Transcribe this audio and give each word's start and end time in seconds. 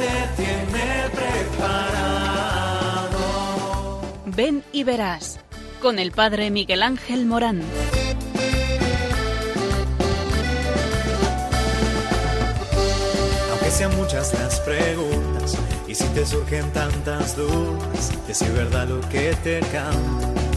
Te 0.00 0.42
tiene 0.42 1.10
preparado. 1.14 2.00
Ven 4.24 4.64
y 4.72 4.82
verás 4.82 5.38
con 5.82 5.98
el 5.98 6.12
Padre 6.12 6.50
Miguel 6.50 6.82
Ángel 6.82 7.26
Morán. 7.26 7.60
Aunque 13.50 13.70
sean 13.70 13.94
muchas 13.96 14.32
las 14.32 14.60
preguntas 14.60 15.58
y 15.86 15.94
si 15.94 16.04
te 16.14 16.24
surgen 16.24 16.72
tantas 16.72 17.36
dudas, 17.36 18.10
que 18.26 18.32
si 18.32 18.46
es 18.46 18.54
verdad 18.54 18.88
lo 18.88 19.06
que 19.10 19.36
te 19.44 19.60
canta. 19.60 20.49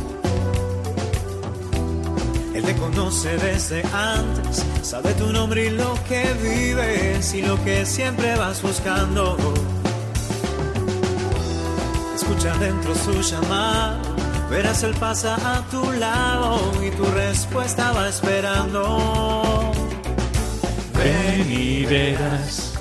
Te 2.66 2.73
conoce 2.76 3.38
desde 3.38 3.84
antes, 3.94 4.66
sabe 4.81 5.13
tu 5.16 5.34
nombre 5.34 5.66
y 5.66 5.70
lo 5.70 5.94
que 6.08 6.23
vives 6.41 7.34
y 7.34 7.41
lo 7.41 7.62
que 7.63 7.85
siempre 7.85 8.35
vas 8.35 8.62
buscando. 8.62 9.38
Escucha 12.16 12.57
dentro 12.59 12.95
su 12.95 13.21
llamada, 13.21 14.02
verás 14.49 14.81
él 14.84 14.95
pasa 14.98 15.35
a 15.35 15.62
tu 15.70 15.91
lado 15.91 16.71
y 16.81 16.90
tu 16.91 17.04
respuesta 17.04 17.91
va 17.91 18.07
esperando. 18.07 19.71
Ven 20.93 21.52
y 21.52 21.85
verás. 21.85 22.73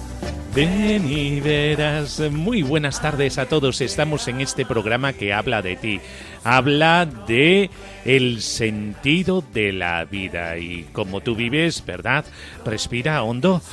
Ven 0.55 1.11
y 1.11 1.41
verás. 1.41 2.21
Muy 2.31 2.62
buenas 2.62 3.01
tardes 3.01 3.39
a 3.39 3.47
todos. 3.47 3.81
Estamos 3.81 4.28
en 4.28 4.43
este 4.43 4.67
programa 4.67 5.15
que 5.15 5.33
habla 5.33 5.62
de 5.62 5.77
ti. 5.77 6.01
Habla 6.45 7.07
de 7.07 7.71
el 8.05 8.43
sentido 8.43 9.45
de 9.53 9.73
la 9.73 10.05
vida 10.05 10.59
y 10.59 10.84
como 10.93 11.21
tú 11.21 11.34
vives, 11.34 11.84
¿verdad? 11.87 12.25
Respira 12.65 13.23
hondo. 13.23 13.62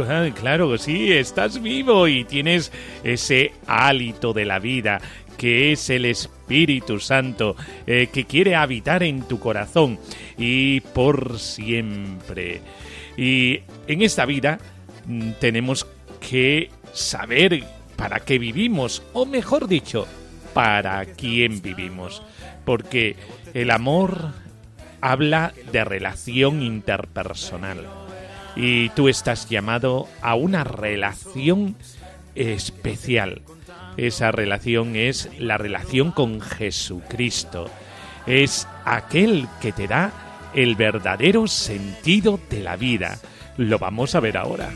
Ah, 0.00 0.28
Claro, 0.38 0.78
sí, 0.78 1.12
estás 1.12 1.60
vivo 1.60 2.06
y 2.06 2.22
tienes 2.22 2.70
ese 3.02 3.52
hálito 3.66 4.32
de 4.32 4.44
la 4.44 4.60
vida 4.60 5.00
que 5.36 5.72
es 5.72 5.88
el 5.88 6.04
Espíritu 6.04 7.00
Santo 7.00 7.56
eh, 7.86 8.08
que 8.12 8.24
quiere 8.24 8.54
habitar 8.54 9.02
en 9.02 9.22
tu 9.22 9.40
corazón 9.40 9.98
y 10.36 10.80
por 10.80 11.38
siempre. 11.38 12.60
Y 13.16 13.60
en 13.86 14.02
esta 14.02 14.26
vida 14.26 14.58
mm, 15.06 15.32
tenemos 15.40 15.86
que 16.20 16.70
saber 16.92 17.64
para 17.98 18.20
qué 18.20 18.38
vivimos, 18.38 19.02
o 19.12 19.26
mejor 19.26 19.66
dicho, 19.66 20.06
para 20.54 21.04
quién 21.04 21.60
vivimos. 21.60 22.22
Porque 22.64 23.16
el 23.54 23.72
amor 23.72 24.32
habla 25.00 25.52
de 25.72 25.84
relación 25.84 26.62
interpersonal. 26.62 27.86
Y 28.54 28.90
tú 28.90 29.08
estás 29.08 29.48
llamado 29.48 30.06
a 30.22 30.36
una 30.36 30.62
relación 30.62 31.74
especial. 32.36 33.42
Esa 33.96 34.30
relación 34.30 34.94
es 34.94 35.28
la 35.40 35.58
relación 35.58 36.12
con 36.12 36.40
Jesucristo. 36.40 37.68
Es 38.26 38.68
aquel 38.84 39.48
que 39.60 39.72
te 39.72 39.88
da 39.88 40.12
el 40.54 40.76
verdadero 40.76 41.48
sentido 41.48 42.38
de 42.48 42.62
la 42.62 42.76
vida. 42.76 43.18
Lo 43.56 43.80
vamos 43.80 44.14
a 44.14 44.20
ver 44.20 44.36
ahora. 44.36 44.70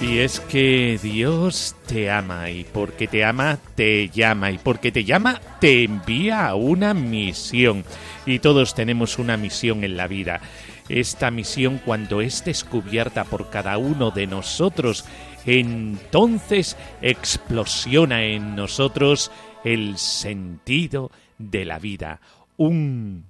Y 0.00 0.06
Y 0.06 0.18
es 0.20 0.38
que 0.38 0.98
Dios 1.02 1.74
te 1.86 2.10
ama 2.10 2.48
y 2.50 2.62
porque 2.64 3.08
te 3.08 3.24
ama 3.24 3.58
te 3.74 4.10
llama 4.10 4.52
y 4.52 4.58
porque 4.58 4.92
te 4.92 5.02
llama 5.02 5.40
te 5.60 5.82
envía 5.82 6.46
a 6.46 6.54
una 6.54 6.94
misión. 6.94 7.84
Y 8.24 8.38
todos 8.38 8.74
tenemos 8.74 9.18
una 9.18 9.36
misión 9.36 9.82
en 9.82 9.96
la 9.96 10.06
vida. 10.06 10.40
Esta 10.88 11.30
misión 11.30 11.80
cuando 11.84 12.20
es 12.20 12.44
descubierta 12.44 13.24
por 13.24 13.50
cada 13.50 13.76
uno 13.78 14.10
de 14.12 14.26
nosotros, 14.26 15.04
entonces 15.46 16.76
explosiona 17.02 18.24
en 18.24 18.56
nosotros 18.56 19.30
el 19.64 19.98
sentido 19.98 21.10
de 21.38 21.64
la 21.64 21.78
vida. 21.78 22.20
Un 22.56 23.24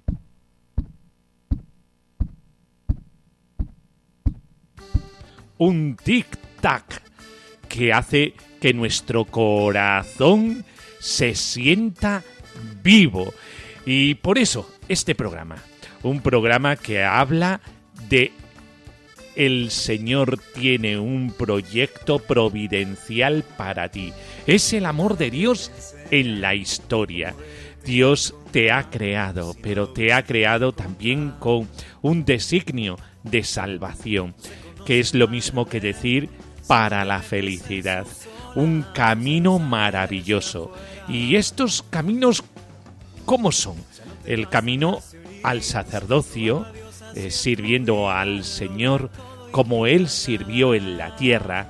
un 5.57 5.95
tic-tac 5.95 7.01
que 7.69 7.93
hace 7.93 8.33
que 8.59 8.73
nuestro 8.73 9.25
corazón 9.25 10.65
se 10.99 11.35
sienta 11.35 12.23
vivo. 12.83 13.33
Y 13.85 14.15
por 14.15 14.37
eso 14.37 14.69
este 14.87 15.15
programa, 15.15 15.57
un 16.03 16.21
programa 16.21 16.75
que 16.75 17.03
habla 17.03 17.61
de 18.09 18.31
el 19.35 19.71
Señor 19.71 20.39
tiene 20.53 20.97
un 20.97 21.31
proyecto 21.31 22.19
providencial 22.19 23.43
para 23.57 23.89
ti. 23.89 24.13
Es 24.47 24.73
el 24.73 24.85
amor 24.85 25.17
de 25.17 25.29
Dios 25.29 25.71
en 26.11 26.41
la 26.41 26.55
historia. 26.55 27.35
Dios 27.85 28.33
te 28.51 28.71
ha 28.71 28.89
creado, 28.89 29.55
pero 29.61 29.89
te 29.89 30.11
ha 30.11 30.23
creado 30.23 30.71
también 30.71 31.33
con 31.39 31.69
un 32.01 32.25
designio 32.25 32.97
de 33.23 33.43
salvación, 33.43 34.33
que 34.85 34.99
es 34.99 35.13
lo 35.13 35.27
mismo 35.27 35.67
que 35.67 35.79
decir 35.79 36.29
para 36.67 37.05
la 37.05 37.21
felicidad. 37.21 38.05
Un 38.55 38.85
camino 38.93 39.59
maravilloso. 39.59 40.71
Y 41.07 41.35
estos 41.35 41.83
caminos, 41.83 42.43
¿cómo 43.25 43.51
son? 43.51 43.75
El 44.25 44.49
camino 44.49 45.01
al 45.43 45.61
sacerdocio, 45.61 46.65
eh, 47.15 47.29
sirviendo 47.29 48.09
al 48.09 48.43
Señor 48.43 49.11
como 49.55 49.87
Él 49.87 50.09
sirvió 50.09 50.73
en 50.73 50.97
la 50.97 51.15
tierra. 51.15 51.65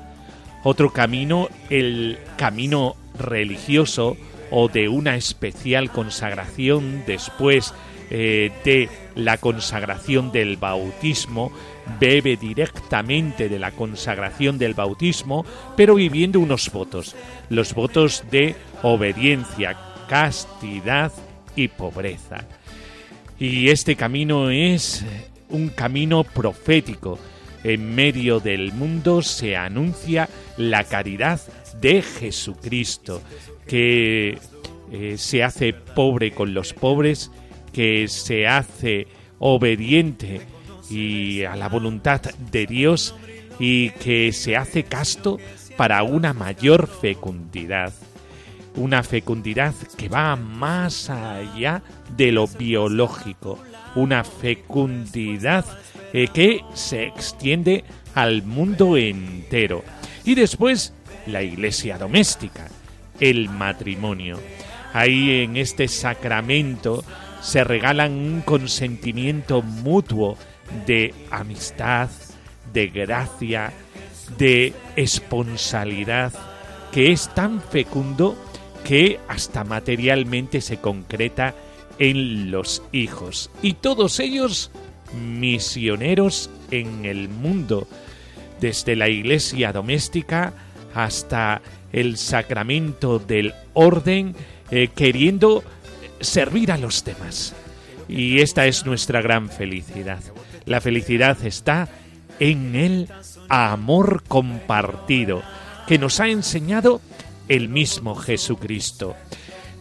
Otro 0.63 0.91
camino, 0.91 1.49
el 1.69 2.17
camino 2.35 2.95
religioso 3.15 4.17
o 4.49 4.69
de 4.69 4.89
una 4.89 5.15
especial 5.15 5.91
consagración 5.91 7.03
después 7.05 7.75
eh, 8.09 8.51
de 8.65 8.89
la 9.13 9.37
consagración 9.37 10.31
del 10.31 10.57
bautismo, 10.57 11.51
bebe 11.99 12.37
directamente 12.37 13.49
de 13.49 13.59
la 13.59 13.69
consagración 13.69 14.57
del 14.57 14.73
bautismo, 14.73 15.45
pero 15.77 15.93
viviendo 15.93 16.39
unos 16.39 16.71
votos, 16.71 17.15
los 17.49 17.75
votos 17.75 18.23
de 18.31 18.55
obediencia, 18.81 19.77
castidad 20.09 21.11
y 21.55 21.67
pobreza. 21.67 22.45
Y 23.37 23.69
este 23.69 23.95
camino 23.95 24.49
es 24.49 25.05
un 25.49 25.69
camino 25.69 26.23
profético. 26.23 27.19
En 27.65 27.95
medio 27.95 28.39
del 28.39 28.73
mundo 28.73 29.23
se 29.23 29.55
anuncia 29.55 30.29
la 30.55 30.83
caridad 30.83 31.41
de 31.81 32.03
Jesucristo, 32.03 33.23
que 33.65 34.37
eh, 34.91 35.15
se 35.17 35.43
hace 35.43 35.73
pobre 35.73 36.29
con 36.29 36.53
los 36.53 36.73
pobres, 36.73 37.31
que 37.73 38.07
se 38.07 38.45
hace 38.45 39.07
obediente 39.39 40.41
y 40.91 41.41
a 41.41 41.55
la 41.55 41.67
voluntad 41.67 42.21
de 42.51 42.67
Dios 42.67 43.15
y 43.57 43.89
que 43.89 44.31
se 44.31 44.55
hace 44.55 44.83
casto 44.83 45.39
para 45.75 46.03
una 46.03 46.33
mayor 46.33 46.85
fecundidad. 46.85 47.93
Una 48.75 49.01
fecundidad 49.01 49.73
que 49.97 50.07
va 50.07 50.35
más 50.35 51.09
allá 51.09 51.81
de 52.15 52.31
lo 52.31 52.45
biológico, 52.45 53.57
una 53.95 54.23
fecundidad 54.23 55.65
eh, 56.17 56.29
que 56.33 56.63
se 56.73 57.03
extiende 57.03 57.83
al 58.13 58.41
mundo 58.41 58.95
entero. 58.95 59.83
Y 60.23 60.33
después 60.35 60.93
la 61.27 61.43
iglesia 61.43 61.97
doméstica, 61.97 62.69
el 63.19 63.49
matrimonio. 63.49 64.39
Ahí 64.93 65.43
en 65.43 65.57
este 65.57 65.89
sacramento 65.89 67.03
se 67.41 67.65
regalan 67.65 68.13
un 68.13 68.41
consentimiento 68.43 69.61
mutuo 69.61 70.37
de 70.85 71.13
amistad, 71.31 72.09
de 72.71 72.87
gracia, 72.87 73.73
de 74.37 74.73
esponsalidad, 74.95 76.31
que 76.93 77.11
es 77.11 77.27
tan 77.35 77.61
fecundo 77.61 78.37
que 78.85 79.19
hasta 79.27 79.65
materialmente 79.65 80.61
se 80.61 80.77
concreta 80.77 81.53
en 81.99 82.51
los 82.51 82.83
hijos. 82.93 83.51
Y 83.61 83.73
todos 83.73 84.21
ellos 84.21 84.71
misioneros 85.15 86.49
en 86.71 87.05
el 87.05 87.29
mundo, 87.29 87.87
desde 88.59 88.95
la 88.95 89.09
iglesia 89.09 89.71
doméstica 89.73 90.53
hasta 90.93 91.61
el 91.91 92.17
sacramento 92.17 93.19
del 93.19 93.53
orden, 93.73 94.35
eh, 94.71 94.89
queriendo 94.93 95.63
servir 96.19 96.71
a 96.71 96.77
los 96.77 97.03
demás. 97.03 97.53
Y 98.07 98.39
esta 98.39 98.65
es 98.65 98.85
nuestra 98.85 99.21
gran 99.21 99.49
felicidad. 99.49 100.19
La 100.65 100.81
felicidad 100.81 101.43
está 101.45 101.89
en 102.39 102.75
el 102.75 103.09
amor 103.49 104.23
compartido 104.27 105.41
que 105.87 105.97
nos 105.97 106.19
ha 106.19 106.27
enseñado 106.27 107.01
el 107.47 107.69
mismo 107.69 108.15
Jesucristo. 108.15 109.15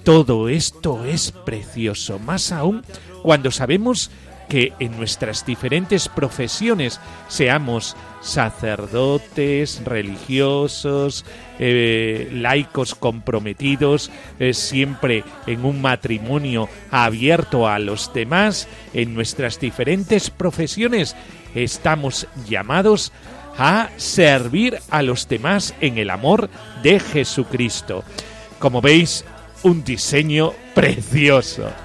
Todo 0.05 0.49
esto 0.49 1.05
es 1.07 1.33
precioso, 1.33 2.19
más 2.19 2.53
aún 2.53 2.83
cuando 3.23 3.51
sabemos 3.51 4.11
que 4.49 4.73
en 4.79 4.97
nuestras 4.97 5.45
diferentes 5.47 6.09
profesiones, 6.09 7.01
seamos 7.29 7.97
sacerdotes, 8.21 9.83
religiosos, 9.85 11.25
eh, 11.59 12.29
laicos 12.33 12.95
comprometidos, 12.95 14.11
eh, 14.39 14.55
siempre 14.55 15.25
en 15.47 15.65
un 15.65 15.81
matrimonio 15.83 16.69
abierto 16.91 17.69
a 17.69 17.79
los 17.79 18.13
demás, 18.13 18.69
en 18.93 19.15
nuestras 19.15 19.61
diferentes 19.61 20.31
profesiones, 20.31 21.17
estamos 21.55 22.27
llamados 22.49 23.13
a 23.57 23.91
servir 23.97 24.79
a 24.91 25.03
los 25.03 25.29
demás 25.29 25.75
en 25.81 25.99
el 25.99 26.11
amor 26.11 26.49
de 26.83 26.99
Jesucristo. 26.99 28.05
Como 28.59 28.81
veis, 28.81 29.25
un 29.63 29.85
diseño 29.85 30.53
precioso. 30.75 31.84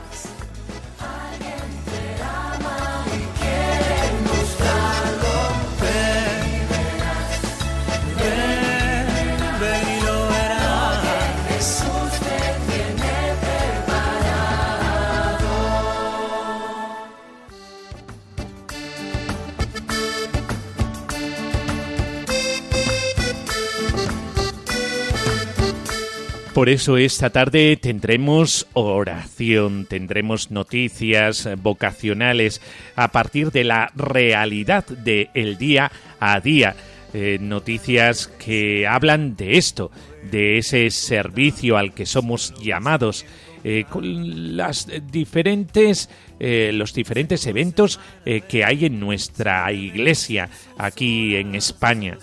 Por 26.60 26.68
eso 26.68 26.98
esta 26.98 27.30
tarde 27.30 27.78
tendremos 27.78 28.68
oración, 28.74 29.86
tendremos 29.86 30.52
noticias 30.52 31.48
vocacionales 31.64 32.62
a 32.98 33.14
partir 33.14 33.54
de 33.54 33.64
la 33.64 33.94
realidad 33.96 34.86
del 34.86 35.58
día 35.58 35.90
a 36.20 36.42
día. 36.42 36.76
Eh, 37.14 37.38
noticias 37.40 38.28
que 38.28 38.86
hablan 38.86 39.38
de 39.38 39.58
esto, 39.58 39.90
de 40.30 40.58
ese 40.58 40.92
servicio 40.92 41.78
al 41.78 41.94
que 41.94 42.06
somos 42.06 42.54
llamados, 42.62 43.26
eh, 43.64 43.86
con 43.90 44.58
las 44.58 44.86
diferentes 45.10 46.10
eh, 46.42 46.72
los 46.74 46.94
diferentes 46.94 47.48
eventos 47.48 48.02
que 48.50 48.66
hay 48.66 48.86
en 48.86 49.00
nuestra 49.00 49.72
iglesia 49.72 50.50
aquí 50.78 51.38
en 51.38 51.56
España. 51.56 52.18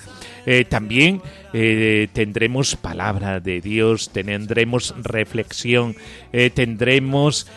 Eh, 0.46 0.64
también 0.64 1.20
eh, 1.52 2.06
tendremos 2.12 2.76
palabra 2.76 3.40
de 3.40 3.60
Dios, 3.60 4.10
tendremos 4.10 4.94
reflexión, 5.02 5.96
eh, 6.32 6.50
tendremos 6.50 7.48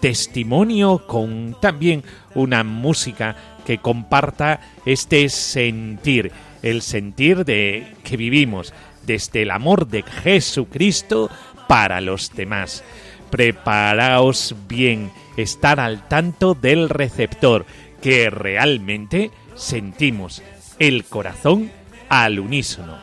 testimonio 0.00 1.06
con 1.06 1.56
también 1.60 2.02
una 2.34 2.64
música 2.64 3.36
que 3.66 3.78
comparta 3.78 4.60
este 4.86 5.28
sentir, 5.28 6.32
el 6.62 6.80
sentir 6.80 7.44
de 7.44 7.86
que 8.02 8.16
vivimos 8.16 8.72
desde 9.06 9.42
el 9.42 9.50
amor 9.50 9.86
de 9.86 10.02
Jesucristo 10.02 11.30
para 11.68 12.00
los 12.00 12.34
demás. 12.34 12.82
Preparaos 13.30 14.54
bien, 14.66 15.10
estar 15.36 15.80
al 15.80 16.08
tanto 16.08 16.54
del 16.54 16.88
receptor, 16.88 17.66
que 18.00 18.30
realmente 18.30 19.30
sentimos 19.54 20.42
el 20.78 21.04
corazón 21.04 21.70
al 22.12 22.38
unísono. 22.38 22.98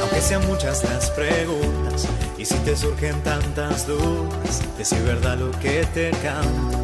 Aunque 0.00 0.20
sean 0.22 0.46
muchas 0.46 0.84
las 0.84 1.10
preguntas 1.10 2.08
y 2.38 2.46
si 2.46 2.54
te 2.60 2.74
surgen 2.74 3.22
tantas 3.22 3.86
dudas, 3.86 4.62
decir 4.78 5.02
verdad 5.02 5.36
lo 5.36 5.50
que 5.60 5.84
te 5.92 6.12
canta. 6.12 6.78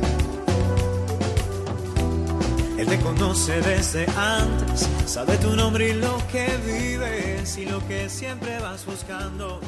Él 2.77 2.87
te 2.87 2.99
conoce 2.99 3.63
desde 3.63 4.05
antes, 4.15 4.87
sabe 5.07 5.39
tu 5.39 5.57
nombre 5.57 5.89
y 5.89 5.95
lo 5.95 6.19
que 6.31 6.49
vives 6.67 7.57
y 7.57 7.65
lo 7.65 7.87
que 7.89 8.11
siempre 8.11 8.61
vas 8.61 8.85
buscando. 8.85 9.59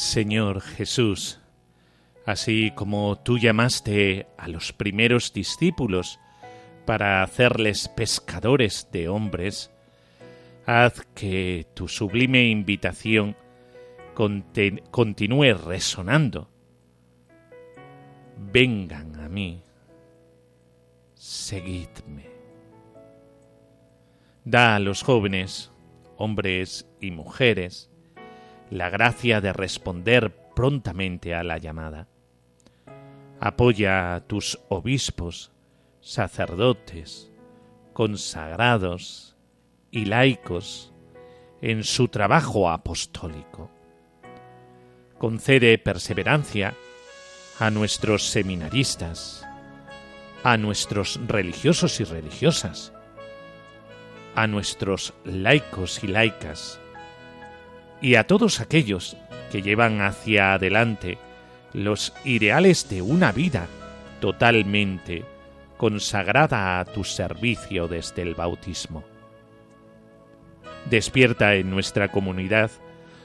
Señor 0.00 0.62
Jesús, 0.62 1.40
así 2.24 2.72
como 2.74 3.18
tú 3.22 3.36
llamaste 3.36 4.26
a 4.38 4.48
los 4.48 4.72
primeros 4.72 5.34
discípulos 5.34 6.18
para 6.86 7.22
hacerles 7.22 7.86
pescadores 7.86 8.88
de 8.92 9.10
hombres, 9.10 9.70
haz 10.64 11.06
que 11.14 11.66
tu 11.74 11.86
sublime 11.86 12.48
invitación 12.48 13.36
continúe 14.14 15.52
resonando. 15.52 16.50
Vengan 18.38 19.20
a 19.20 19.28
mí, 19.28 19.62
seguidme. 21.12 22.30
Da 24.46 24.76
a 24.76 24.80
los 24.80 25.02
jóvenes, 25.02 25.70
hombres 26.16 26.88
y 27.02 27.10
mujeres, 27.10 27.89
la 28.70 28.88
gracia 28.88 29.40
de 29.40 29.52
responder 29.52 30.34
prontamente 30.54 31.34
a 31.34 31.42
la 31.42 31.58
llamada. 31.58 32.08
Apoya 33.40 34.14
a 34.14 34.20
tus 34.20 34.60
obispos, 34.68 35.50
sacerdotes, 36.00 37.30
consagrados 37.92 39.36
y 39.90 40.04
laicos 40.04 40.92
en 41.60 41.84
su 41.84 42.08
trabajo 42.08 42.70
apostólico. 42.70 43.70
Concede 45.18 45.76
perseverancia 45.78 46.74
a 47.58 47.70
nuestros 47.70 48.30
seminaristas, 48.30 49.46
a 50.44 50.56
nuestros 50.56 51.20
religiosos 51.26 52.00
y 52.00 52.04
religiosas, 52.04 52.92
a 54.34 54.46
nuestros 54.46 55.12
laicos 55.24 56.02
y 56.02 56.06
laicas, 56.06 56.80
y 58.00 58.14
a 58.14 58.26
todos 58.26 58.60
aquellos 58.60 59.16
que 59.50 59.62
llevan 59.62 60.00
hacia 60.00 60.54
adelante 60.54 61.18
los 61.72 62.12
ideales 62.24 62.88
de 62.88 63.02
una 63.02 63.32
vida 63.32 63.66
totalmente 64.20 65.24
consagrada 65.76 66.80
a 66.80 66.84
tu 66.84 67.04
servicio 67.04 67.88
desde 67.88 68.22
el 68.22 68.34
bautismo. 68.34 69.02
Despierta 70.88 71.54
en 71.54 71.70
nuestra 71.70 72.08
comunidad 72.08 72.70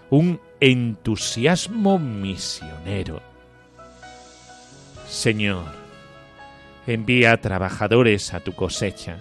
un 0.10 0.40
entusiasmo 0.60 2.00
misionero. 2.00 3.22
Señor, 5.08 5.66
envía 6.88 7.40
trabajadores 7.42 8.34
a 8.34 8.40
tu 8.40 8.54
cosecha 8.54 9.18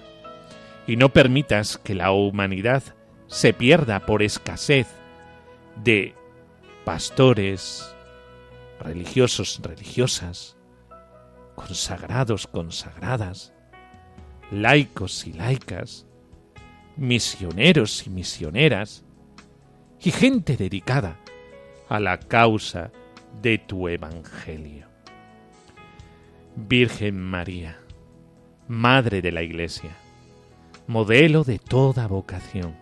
y 0.87 0.97
no 0.97 1.09
permitas 1.11 1.79
que 1.79 1.95
la 1.95 2.13
humanidad 2.13 2.83
se 3.27 3.53
pierda 3.53 4.01
por 4.01 4.23
escasez 4.23 4.87
de 5.77 6.15
pastores, 6.85 7.95
religiosos, 8.81 9.61
religiosas, 9.63 10.57
consagrados, 11.55 12.47
consagradas, 12.47 13.53
laicos 14.51 15.27
y 15.27 15.33
laicas, 15.33 16.07
misioneros 16.97 18.07
y 18.07 18.11
misioneras, 18.11 19.05
y 20.01 20.11
gente 20.11 20.57
dedicada 20.57 21.19
a 21.89 21.99
la 21.99 22.19
causa 22.19 22.91
de 23.41 23.59
tu 23.59 23.89
Evangelio. 23.89 24.87
Virgen 26.57 27.21
María, 27.21 27.81
Madre 28.69 29.23
de 29.23 29.33
la 29.33 29.43
Iglesia, 29.43 29.91
modelo 30.87 31.43
de 31.45 31.59
toda 31.59 32.07
vocación, 32.07 32.77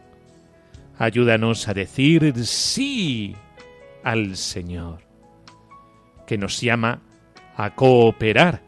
Ayúdanos 1.02 1.66
a 1.66 1.74
decir 1.74 2.32
sí 2.46 3.34
al 4.04 4.36
Señor, 4.36 5.00
que 6.28 6.38
nos 6.38 6.60
llama 6.60 7.02
a 7.56 7.74
cooperar 7.74 8.62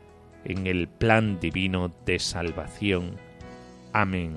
en 0.44 0.66
el 0.66 0.88
plan 0.88 1.38
divino 1.38 1.94
de 2.04 2.18
salvación. 2.18 3.20
Amén. 3.92 4.34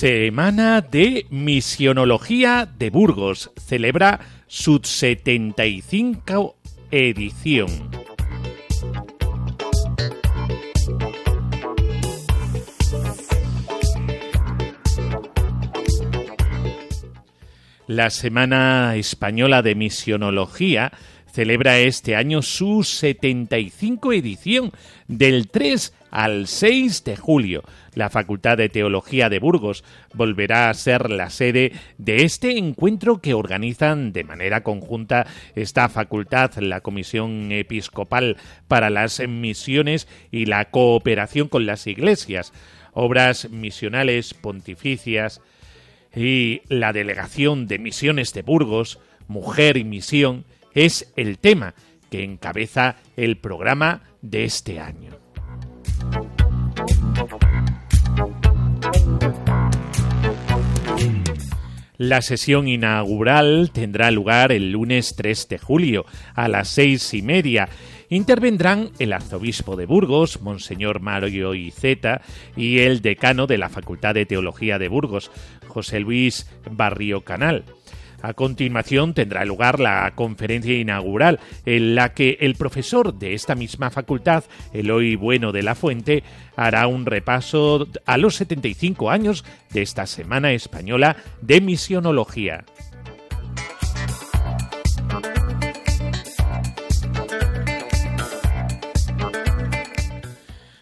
Semana 0.00 0.80
de 0.80 1.26
Misionología 1.28 2.66
de 2.78 2.88
Burgos. 2.88 3.50
Celebra 3.62 4.18
su 4.46 4.80
75 4.82 6.56
edición. 6.90 7.68
La 17.86 18.08
Semana 18.08 18.96
Española 18.96 19.60
de 19.60 19.74
Misionología 19.74 20.92
celebra 21.30 21.78
este 21.78 22.16
año 22.16 22.40
su 22.40 22.84
75 22.84 24.14
edición 24.14 24.72
del 25.08 25.48
3 25.50 25.92
al 26.10 26.46
6 26.46 27.04
de 27.04 27.16
julio. 27.16 27.62
La 27.94 28.10
Facultad 28.10 28.56
de 28.58 28.68
Teología 28.68 29.28
de 29.28 29.38
Burgos 29.38 29.84
volverá 30.14 30.70
a 30.70 30.74
ser 30.74 31.10
la 31.10 31.30
sede 31.30 31.72
de 31.98 32.24
este 32.24 32.58
encuentro 32.58 33.20
que 33.20 33.34
organizan 33.34 34.12
de 34.12 34.24
manera 34.24 34.62
conjunta 34.62 35.26
esta 35.54 35.88
facultad, 35.88 36.54
la 36.58 36.80
Comisión 36.80 37.52
Episcopal 37.52 38.36
para 38.68 38.90
las 38.90 39.20
Misiones 39.26 40.08
y 40.30 40.46
la 40.46 40.70
Cooperación 40.70 41.48
con 41.48 41.66
las 41.66 41.86
Iglesias, 41.86 42.52
obras 42.92 43.50
misionales 43.50 44.34
pontificias 44.34 45.40
y 46.14 46.62
la 46.68 46.92
Delegación 46.92 47.66
de 47.66 47.78
Misiones 47.78 48.32
de 48.32 48.42
Burgos, 48.42 48.98
Mujer 49.28 49.76
y 49.76 49.84
Misión, 49.84 50.44
es 50.74 51.12
el 51.16 51.38
tema 51.38 51.74
que 52.10 52.24
encabeza 52.24 52.96
el 53.16 53.36
programa 53.36 54.02
de 54.22 54.44
este 54.44 54.80
año. 54.80 55.29
La 62.00 62.22
sesión 62.22 62.66
inaugural 62.66 63.72
tendrá 63.74 64.10
lugar 64.10 64.52
el 64.52 64.72
lunes 64.72 65.16
3 65.16 65.48
de 65.50 65.58
julio 65.58 66.06
a 66.34 66.48
las 66.48 66.68
seis 66.68 67.12
y 67.12 67.20
media. 67.20 67.68
Intervendrán 68.08 68.88
el 68.98 69.12
arzobispo 69.12 69.76
de 69.76 69.84
Burgos, 69.84 70.40
Monseñor 70.40 71.00
Mario 71.00 71.54
Iceta, 71.54 72.22
y 72.56 72.78
el 72.78 73.02
decano 73.02 73.46
de 73.46 73.58
la 73.58 73.68
Facultad 73.68 74.14
de 74.14 74.24
Teología 74.24 74.78
de 74.78 74.88
Burgos, 74.88 75.30
José 75.68 76.00
Luis 76.00 76.50
Barrio 76.70 77.20
Canal. 77.20 77.66
A 78.22 78.34
continuación 78.34 79.14
tendrá 79.14 79.44
lugar 79.44 79.80
la 79.80 80.12
conferencia 80.14 80.78
inaugural, 80.78 81.40
en 81.64 81.94
la 81.94 82.12
que 82.12 82.38
el 82.40 82.54
profesor 82.54 83.14
de 83.14 83.34
esta 83.34 83.54
misma 83.54 83.90
facultad, 83.90 84.44
Eloy 84.72 85.16
Bueno 85.16 85.52
de 85.52 85.62
la 85.62 85.74
Fuente, 85.74 86.22
hará 86.56 86.86
un 86.86 87.06
repaso 87.06 87.86
a 88.06 88.18
los 88.18 88.36
75 88.36 89.10
años 89.10 89.44
de 89.72 89.82
esta 89.82 90.06
Semana 90.06 90.52
Española 90.52 91.16
de 91.40 91.60
Misionología. 91.60 92.64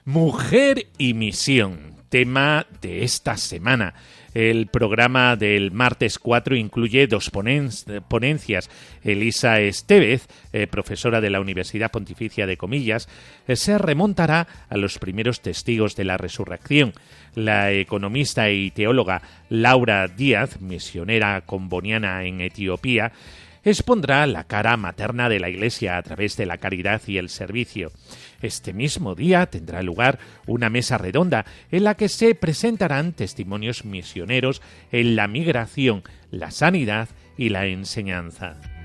Mujer 0.04 0.86
y 0.96 1.12
misión, 1.12 1.87
tema 2.08 2.66
de 2.80 3.04
esta 3.04 3.36
semana. 3.36 3.94
El 4.34 4.66
programa 4.66 5.36
del 5.36 5.72
martes 5.72 6.18
4 6.18 6.54
incluye 6.54 7.06
dos 7.06 7.30
ponencias. 7.30 8.70
Elisa 9.02 9.58
Estevez, 9.60 10.28
eh, 10.52 10.66
profesora 10.66 11.20
de 11.20 11.30
la 11.30 11.40
Universidad 11.40 11.90
Pontificia 11.90 12.46
de 12.46 12.56
Comillas, 12.56 13.08
eh, 13.46 13.56
se 13.56 13.78
remontará 13.78 14.46
a 14.68 14.76
los 14.76 14.98
primeros 14.98 15.40
testigos 15.40 15.96
de 15.96 16.04
la 16.04 16.18
resurrección. 16.18 16.92
La 17.34 17.72
economista 17.72 18.50
y 18.50 18.70
teóloga 18.70 19.22
Laura 19.48 20.06
Díaz, 20.08 20.60
misionera 20.60 21.40
comboniana 21.40 22.24
en 22.24 22.40
Etiopía, 22.40 23.12
expondrá 23.64 24.26
la 24.26 24.44
cara 24.44 24.76
materna 24.76 25.28
de 25.28 25.40
la 25.40 25.48
Iglesia 25.48 25.96
a 25.96 26.02
través 26.02 26.36
de 26.36 26.46
la 26.46 26.58
caridad 26.58 27.02
y 27.06 27.18
el 27.18 27.28
servicio. 27.28 27.90
Este 28.40 28.72
mismo 28.72 29.14
día 29.14 29.46
tendrá 29.46 29.82
lugar 29.82 30.18
una 30.46 30.70
mesa 30.70 30.98
redonda 30.98 31.44
en 31.70 31.84
la 31.84 31.94
que 31.94 32.08
se 32.08 32.34
presentarán 32.34 33.12
testimonios 33.12 33.84
misioneros 33.84 34.62
en 34.92 35.16
la 35.16 35.28
migración, 35.28 36.02
la 36.30 36.50
sanidad 36.50 37.08
y 37.36 37.48
la 37.48 37.66
enseñanza. 37.66 38.77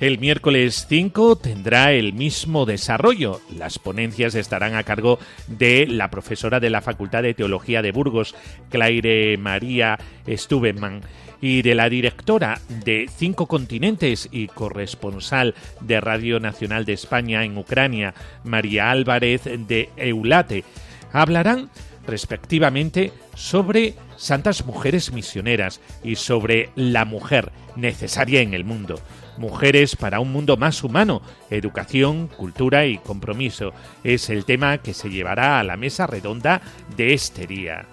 El 0.00 0.18
miércoles 0.18 0.86
5 0.88 1.36
tendrá 1.36 1.92
el 1.92 2.14
mismo 2.14 2.64
desarrollo. 2.64 3.42
Las 3.54 3.78
ponencias 3.78 4.34
estarán 4.34 4.74
a 4.74 4.82
cargo 4.82 5.18
de 5.46 5.86
la 5.86 6.10
profesora 6.10 6.58
de 6.58 6.70
la 6.70 6.80
Facultad 6.80 7.22
de 7.22 7.34
Teología 7.34 7.82
de 7.82 7.92
Burgos, 7.92 8.34
Claire 8.70 9.36
María 9.36 9.98
Stubenman, 10.26 11.02
y 11.42 11.60
de 11.60 11.74
la 11.74 11.90
directora 11.90 12.62
de 12.82 13.10
Cinco 13.14 13.46
Continentes 13.46 14.26
y 14.32 14.46
corresponsal 14.46 15.54
de 15.82 16.00
Radio 16.00 16.40
Nacional 16.40 16.86
de 16.86 16.94
España 16.94 17.44
en 17.44 17.58
Ucrania, 17.58 18.14
María 18.42 18.90
Álvarez 18.90 19.42
de 19.44 19.90
Eulate. 19.98 20.64
Hablarán 21.12 21.68
respectivamente 22.06 23.12
sobre 23.34 23.92
santas 24.16 24.64
mujeres 24.64 25.12
misioneras 25.12 25.82
y 26.02 26.16
sobre 26.16 26.70
la 26.74 27.04
mujer 27.04 27.52
necesaria 27.76 28.40
en 28.40 28.54
el 28.54 28.64
mundo. 28.64 28.98
Mujeres 29.40 29.96
para 29.96 30.20
un 30.20 30.32
mundo 30.32 30.58
más 30.58 30.84
humano, 30.84 31.22
educación, 31.48 32.28
cultura 32.28 32.84
y 32.84 32.98
compromiso 32.98 33.72
es 34.04 34.28
el 34.28 34.44
tema 34.44 34.76
que 34.76 34.92
se 34.92 35.08
llevará 35.08 35.58
a 35.58 35.64
la 35.64 35.78
mesa 35.78 36.06
redonda 36.06 36.60
de 36.94 37.14
este 37.14 37.46
día. 37.46 37.86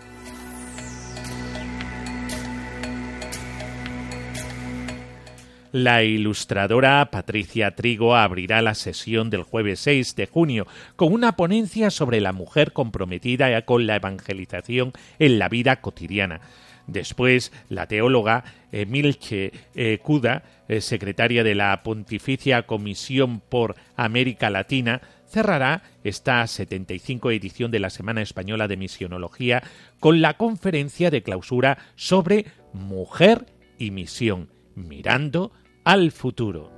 La 5.71 6.03
ilustradora 6.03 7.09
Patricia 7.11 7.75
Trigo 7.75 8.17
abrirá 8.17 8.61
la 8.61 8.75
sesión 8.75 9.29
del 9.29 9.43
jueves 9.43 9.79
6 9.79 10.17
de 10.17 10.27
junio 10.27 10.67
con 10.97 11.13
una 11.13 11.37
ponencia 11.37 11.91
sobre 11.91 12.19
la 12.19 12.33
mujer 12.33 12.73
comprometida 12.73 13.61
con 13.61 13.87
la 13.87 13.95
evangelización 13.95 14.91
en 15.17 15.39
la 15.39 15.47
vida 15.47 15.77
cotidiana. 15.77 16.41
Después, 16.87 17.51
la 17.69 17.87
teóloga 17.87 18.43
Emilche 18.71 19.51
Cuda, 20.01 20.43
eh, 20.67 20.81
secretaria 20.81 21.43
de 21.43 21.55
la 21.55 21.83
Pontificia 21.83 22.63
Comisión 22.63 23.41
por 23.41 23.75
América 23.95 24.49
Latina, 24.49 25.01
cerrará 25.29 25.83
esta 26.03 26.45
75 26.45 27.31
edición 27.31 27.71
de 27.71 27.79
la 27.79 27.89
Semana 27.89 28.21
Española 28.21 28.67
de 28.67 28.77
Misionología 28.77 29.63
con 29.99 30.21
la 30.21 30.35
conferencia 30.35 31.11
de 31.11 31.23
clausura 31.23 31.77
sobre 31.95 32.45
mujer 32.73 33.45
y 33.77 33.91
misión, 33.91 34.49
mirando 34.75 35.51
al 35.83 36.11
futuro. 36.11 36.76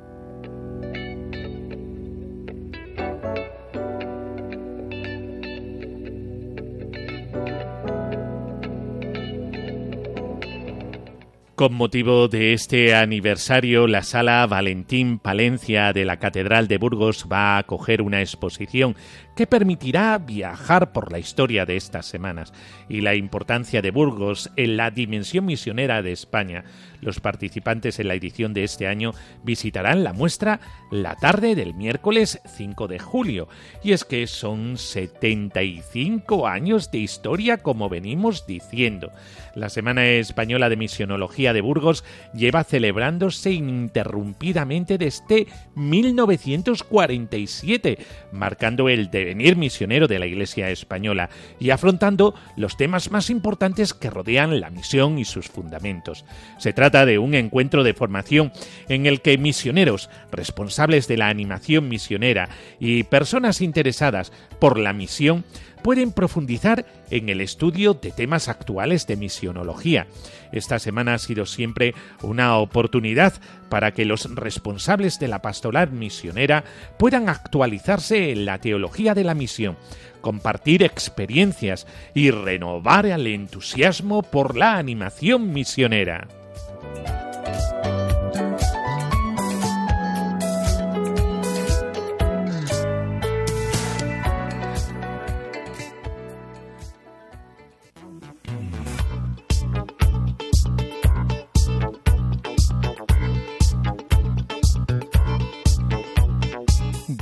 Con 11.60 11.74
motivo 11.74 12.30
de 12.30 12.54
este 12.54 12.96
aniversario, 12.96 13.86
la 13.86 14.02
sala 14.02 14.48
Valentín 14.48 15.20
Palencia 15.20 15.92
de 15.92 16.06
la 16.06 16.16
Catedral 16.16 16.70
de 16.70 16.78
Burgos 16.78 17.28
va 17.30 17.56
a 17.56 17.58
acoger 17.58 18.02
una 18.02 18.22
exposición 18.22 18.96
que 19.40 19.48
permitirá 19.48 20.18
viajar 20.18 20.92
por 20.92 21.14
la 21.14 21.18
historia 21.18 21.66
de 21.66 21.78
estas 21.78 22.06
semanas 22.06 22.52
y 22.90 23.00
la 23.00 23.16
importancia 23.16 23.82
de 23.82 23.90
Burgos 23.90 24.52
en 24.58 24.76
la 24.76 24.92
dimensión 24.92 25.46
misionera 25.46 26.02
de 26.02 26.12
España. 26.12 26.66
Los 27.00 27.22
participantes 27.22 28.00
en 28.00 28.10
la 28.10 28.16
edición 28.16 28.54
de 28.54 28.66
este 28.66 28.86
año 28.86 29.14
visitarán 29.46 30.04
la 30.04 30.12
muestra 30.12 30.60
la 30.92 31.16
tarde 31.16 31.56
del 31.56 31.74
miércoles 31.74 32.42
5 32.58 32.90
de 32.90 33.00
julio. 33.00 33.48
Y 33.82 33.94
es 33.94 34.04
que 34.04 34.28
son 34.28 34.78
75 34.78 36.46
años 36.46 36.92
de 36.92 36.98
historia 36.98 37.60
como 37.60 37.88
venimos 37.88 38.46
diciendo. 38.46 39.10
La 39.56 39.70
Semana 39.70 40.06
Española 40.06 40.68
de 40.68 40.76
Misionología 40.76 41.54
de 41.54 41.62
Burgos 41.62 42.04
lleva 42.34 42.66
celebrándose 42.66 43.52
ininterrumpidamente 43.52 44.98
desde 44.98 45.48
1947, 45.76 48.00
marcando 48.34 48.90
el 48.90 49.10
de 49.10 49.29
venir 49.30 49.56
misionero 49.56 50.08
de 50.08 50.18
la 50.18 50.26
Iglesia 50.26 50.72
española 50.72 51.30
y 51.60 51.70
afrontando 51.70 52.34
los 52.56 52.78
temas 52.78 53.12
más 53.12 53.30
importantes 53.30 53.94
que 53.94 54.10
rodean 54.10 54.60
la 54.60 54.72
misión 54.72 55.20
y 55.20 55.26
sus 55.26 55.50
fundamentos. 55.50 56.26
Se 56.58 56.74
trata 56.74 57.06
de 57.06 57.20
un 57.20 57.36
encuentro 57.36 57.84
de 57.84 57.94
formación 57.94 58.52
en 58.88 59.06
el 59.06 59.22
que 59.22 59.38
misioneros, 59.38 60.10
responsables 60.32 61.08
de 61.08 61.18
la 61.18 61.28
animación 61.28 61.90
misionera 61.90 62.50
y 62.80 63.04
personas 63.04 63.62
interesadas 63.62 64.32
por 64.60 64.80
la 64.80 64.94
misión 64.94 65.46
pueden 65.84 66.12
profundizar 66.12 66.86
en 67.10 67.30
el 67.30 67.42
estudio 67.42 67.94
de 67.94 68.12
temas 68.12 68.48
actuales 68.48 69.08
de 69.08 69.18
misionología. 69.18 70.08
Esta 70.52 70.80
semana 70.80 71.14
ha 71.14 71.18
sido 71.20 71.46
siempre 71.46 71.94
una 72.22 72.58
oportunidad 72.58 73.34
para 73.70 73.94
que 73.94 74.06
los 74.06 74.34
responsables 74.36 75.20
de 75.20 75.28
la 75.28 75.42
pastoral 75.42 75.92
misionera 75.92 76.64
puedan 76.98 77.30
actualizarse 77.30 78.32
en 78.32 78.46
la 78.46 78.60
teología 78.60 79.14
de 79.14 79.24
la 79.24 79.36
misión, 79.36 79.78
compartir 80.22 80.84
experiencias 80.84 81.88
y 82.14 82.32
renovar 82.32 83.06
el 83.06 83.28
entusiasmo 83.28 84.24
por 84.24 84.58
la 84.58 84.78
animación 84.78 85.54
misionera. 85.54 86.28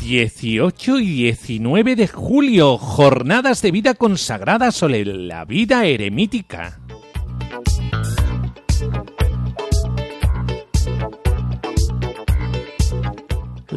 18 0.07 0.99
y 0.99 1.23
19 1.23 1.97
de 1.97 2.07
julio, 2.07 2.77
jornadas 2.77 3.61
de 3.61 3.71
vida 3.71 3.93
consagrada 3.93 4.71
sobre 4.71 5.03
la 5.03 5.43
vida 5.43 5.85
eremítica. 5.85 6.79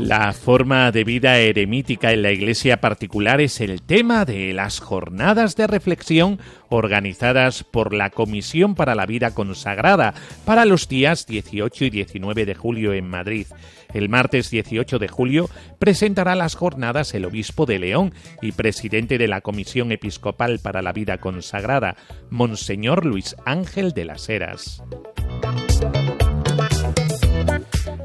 La 0.02 0.32
forma 0.32 0.90
de 0.92 1.04
vida 1.04 1.38
eremítica 1.38 2.12
en 2.12 2.22
la 2.22 2.32
iglesia 2.32 2.80
particular 2.80 3.40
es 3.40 3.60
el 3.60 3.82
tema 3.82 4.24
de 4.24 4.52
las 4.52 4.80
jornadas 4.80 5.56
de 5.56 5.66
reflexión 5.66 6.40
organizadas 6.70 7.64
por 7.64 7.92
la 7.92 8.10
Comisión 8.10 8.74
para 8.74 8.94
la 8.94 9.06
Vida 9.06 9.34
Consagrada 9.34 10.14
para 10.44 10.64
los 10.64 10.88
días 10.88 11.26
18 11.26 11.84
y 11.84 11.90
19 11.90 12.46
de 12.46 12.54
julio 12.54 12.92
en 12.94 13.08
Madrid. 13.08 13.46
El 13.92 14.08
martes 14.08 14.50
18 14.50 14.98
de 14.98 15.08
julio 15.08 15.50
presentará 15.78 16.34
las 16.34 16.54
jornadas 16.54 17.14
el 17.14 17.26
obispo 17.26 17.66
de 17.66 17.78
León 17.78 18.14
y 18.40 18.52
presidente 18.52 19.18
de 19.18 19.28
la 19.28 19.42
Comisión 19.42 19.92
Episcopal 19.92 20.60
para 20.60 20.82
la 20.82 20.92
Vida 20.92 21.18
Consagrada, 21.18 21.96
Monseñor 22.30 23.04
Luis 23.04 23.36
Ángel 23.44 23.92
de 23.92 24.04
las 24.06 24.28
Heras. 24.28 24.82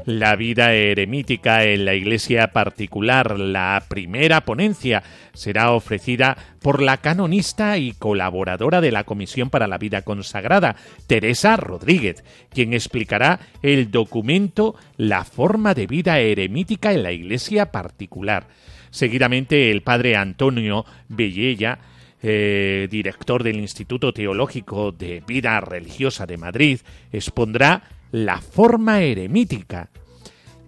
La 0.06 0.36
vida 0.36 0.72
eremítica 0.72 1.64
en 1.64 1.84
la 1.84 1.94
iglesia 1.94 2.52
particular, 2.52 3.40
la 3.40 3.82
primera 3.88 4.42
ponencia, 4.42 5.02
será 5.34 5.72
ofrecida 5.72 6.38
por 6.62 6.80
la 6.80 6.98
canonista 6.98 7.76
y 7.76 7.90
colaboradora 7.90 8.80
de 8.80 8.92
la 8.92 9.02
Comisión 9.02 9.50
para 9.50 9.66
la 9.66 9.78
Vida 9.78 10.02
Consagrada, 10.02 10.76
Teresa 11.08 11.56
Rodríguez, 11.56 12.22
quien 12.50 12.72
explicará 12.72 13.40
el 13.62 13.90
documento 13.90 14.76
La 14.96 15.24
forma 15.24 15.74
de 15.74 15.88
vida 15.88 16.20
eremítica 16.20 16.92
en 16.92 17.02
la 17.02 17.10
iglesia 17.10 17.72
particular. 17.72 18.46
Seguidamente, 18.90 19.72
el 19.72 19.82
padre 19.82 20.14
Antonio 20.14 20.84
Bellella 21.08 21.80
eh, 22.22 22.88
director 22.90 23.42
del 23.42 23.56
Instituto 23.56 24.12
Teológico 24.12 24.90
de 24.90 25.22
Vida 25.26 25.60
Religiosa 25.60 26.26
de 26.26 26.38
Madrid, 26.38 26.80
expondrá 27.12 27.82
la 28.16 28.40
forma 28.40 29.02
eremítica 29.02 29.90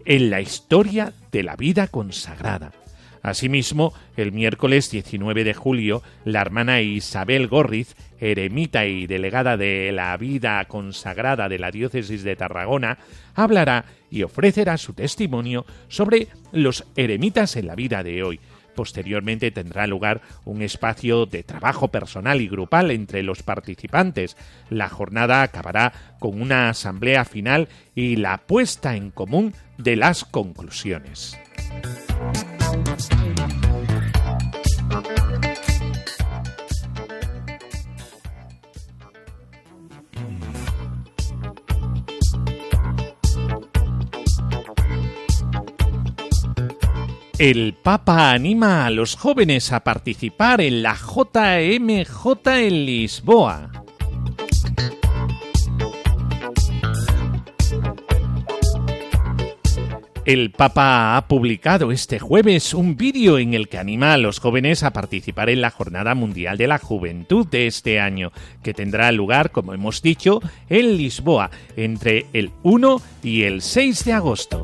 en 0.05 0.29
la 0.29 0.43
historia 0.43 1.15
de 1.33 1.43
la 1.43 1.57
vida 1.57 1.87
consagrada. 1.87 2.73
Asimismo, 3.23 3.95
el 4.19 4.33
miércoles 4.33 4.91
19 4.91 5.45
de 5.45 5.55
julio, 5.55 6.03
la 6.27 6.43
hermana 6.43 6.83
Isabel 6.83 7.49
Gorriz, 7.49 7.97
eremita 8.21 8.85
y 8.85 9.07
delegada 9.07 9.57
de 9.57 9.93
la 9.93 10.15
vida 10.19 10.63
consagrada 10.67 11.49
de 11.49 11.59
la 11.59 11.71
diócesis 11.71 12.23
de 12.23 12.37
Tarragona, 12.37 12.99
hablará 13.35 13.87
y 14.11 14.25
ofrecerá 14.25 14.77
su 14.77 14.93
testimonio 14.93 15.65
sobre 15.89 16.29
los 16.53 16.85
eremitas 16.97 17.57
en 17.57 17.67
la 17.67 17.77
vida 17.77 18.03
de 18.03 18.25
hoy, 18.25 18.41
Posteriormente 18.79 19.51
tendrá 19.51 19.88
lugar 19.88 20.21
un 20.45 20.62
espacio 20.62 21.27
de 21.27 21.43
trabajo 21.43 21.88
personal 21.88 22.41
y 22.41 22.47
grupal 22.47 22.93
entre 22.93 23.25
los 23.25 23.43
participantes. 23.43 24.37
La 24.71 24.88
jornada 24.88 25.43
acabará 25.43 25.93
con 26.21 26.41
una 26.41 26.69
asamblea 26.69 27.25
final 27.25 27.69
y 27.97 28.14
la 28.14 28.38
puesta 28.38 28.95
en 28.95 29.11
común 29.11 29.53
de 29.79 29.97
las 29.97 30.25
conclusiones. 30.25 31.37
El 47.38 47.74
Papa 47.74 48.33
anima 48.33 48.85
a 48.85 48.90
los 48.90 49.14
jóvenes 49.14 49.70
a 49.70 49.85
participar 49.85 50.61
en 50.61 50.83
la 50.83 50.96
JMJ 50.96 52.48
en 52.48 52.85
Lisboa. 52.85 53.70
El 60.24 60.51
Papa 60.51 61.16
ha 61.16 61.29
publicado 61.29 61.92
este 61.92 62.18
jueves 62.18 62.74
un 62.74 62.96
vídeo 62.96 63.38
en 63.38 63.55
el 63.55 63.68
que 63.68 63.79
anima 63.79 64.14
a 64.14 64.18
los 64.18 64.40
jóvenes 64.40 64.83
a 64.83 64.92
participar 64.92 65.48
en 65.48 65.61
la 65.61 65.70
Jornada 65.70 66.16
Mundial 66.16 66.59
de 66.59 66.66
la 66.66 66.79
Juventud 66.79 67.46
de 67.46 67.68
este 67.68 68.01
año, 68.01 68.33
que 68.64 68.74
tendrá 68.74 69.12
lugar, 69.12 69.53
como 69.53 69.74
hemos 69.74 70.03
dicho, 70.03 70.40
en 70.68 70.96
Lisboa 70.96 71.53
entre 71.77 72.27
el 72.33 72.51
1 72.64 73.01
y 73.22 73.44
el 73.44 73.62
6 73.62 74.05
de 74.05 74.12
agosto. 74.12 74.62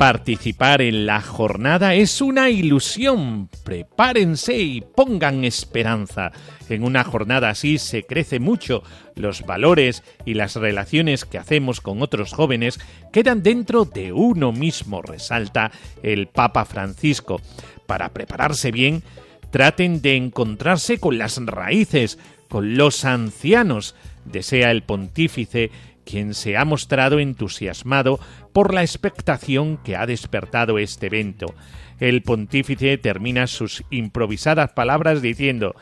Participar 0.00 0.80
en 0.80 1.04
la 1.04 1.20
jornada 1.20 1.92
es 1.92 2.22
una 2.22 2.48
ilusión. 2.48 3.50
Prepárense 3.64 4.56
y 4.56 4.80
pongan 4.80 5.44
esperanza. 5.44 6.32
En 6.70 6.84
una 6.84 7.04
jornada 7.04 7.50
así 7.50 7.76
se 7.76 8.04
crece 8.04 8.40
mucho. 8.40 8.82
Los 9.14 9.42
valores 9.42 10.02
y 10.24 10.32
las 10.32 10.56
relaciones 10.56 11.26
que 11.26 11.36
hacemos 11.36 11.82
con 11.82 12.00
otros 12.00 12.32
jóvenes 12.32 12.80
quedan 13.12 13.42
dentro 13.42 13.84
de 13.84 14.14
uno 14.14 14.52
mismo, 14.52 15.02
resalta 15.02 15.70
el 16.02 16.28
Papa 16.28 16.64
Francisco. 16.64 17.42
Para 17.84 18.08
prepararse 18.08 18.70
bien, 18.70 19.02
traten 19.50 20.00
de 20.00 20.16
encontrarse 20.16 20.96
con 20.96 21.18
las 21.18 21.36
raíces, 21.44 22.18
con 22.48 22.78
los 22.78 23.04
ancianos, 23.04 23.94
desea 24.24 24.70
el 24.70 24.82
pontífice 24.82 25.70
quien 26.10 26.34
se 26.34 26.56
ha 26.56 26.64
mostrado 26.64 27.20
entusiasmado 27.20 28.18
por 28.52 28.74
la 28.74 28.82
expectación 28.82 29.78
que 29.78 29.96
ha 29.96 30.06
despertado 30.06 30.78
este 30.78 31.06
evento. 31.06 31.54
El 31.98 32.22
pontífice 32.22 32.98
termina 32.98 33.46
sus 33.46 33.84
improvisadas 33.90 34.72
palabras 34.72 35.22
diciendo 35.22 35.76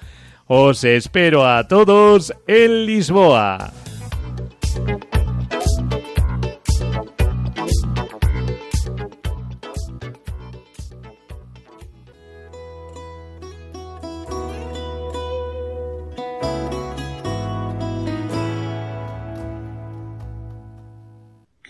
Os 0.47 0.85
espero 0.85 1.49
a 1.49 1.67
todos 1.69 2.35
en 2.47 2.87
Lisboa. 2.87 3.73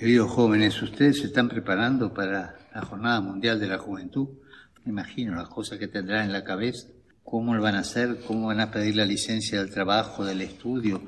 Queridos 0.08 0.30
jóvenes, 0.30 0.80
ustedes 0.80 1.18
se 1.18 1.26
están 1.26 1.50
preparando 1.50 2.14
para 2.14 2.56
la 2.74 2.80
Jornada 2.80 3.20
Mundial 3.20 3.60
de 3.60 3.66
la 3.66 3.76
Juventud. 3.76 4.26
Me 4.82 4.90
imagino 4.90 5.34
las 5.34 5.50
cosas 5.50 5.78
que 5.78 5.86
tendrán 5.86 6.24
en 6.24 6.32
la 6.32 6.44
cabeza, 6.44 6.88
cómo 7.22 7.54
lo 7.54 7.60
van 7.60 7.74
a 7.74 7.80
hacer, 7.80 8.20
cómo 8.26 8.46
van 8.46 8.60
a 8.60 8.70
pedir 8.70 8.96
la 8.96 9.04
licencia 9.04 9.58
del 9.58 9.68
trabajo, 9.68 10.24
del 10.24 10.40
estudio, 10.40 11.02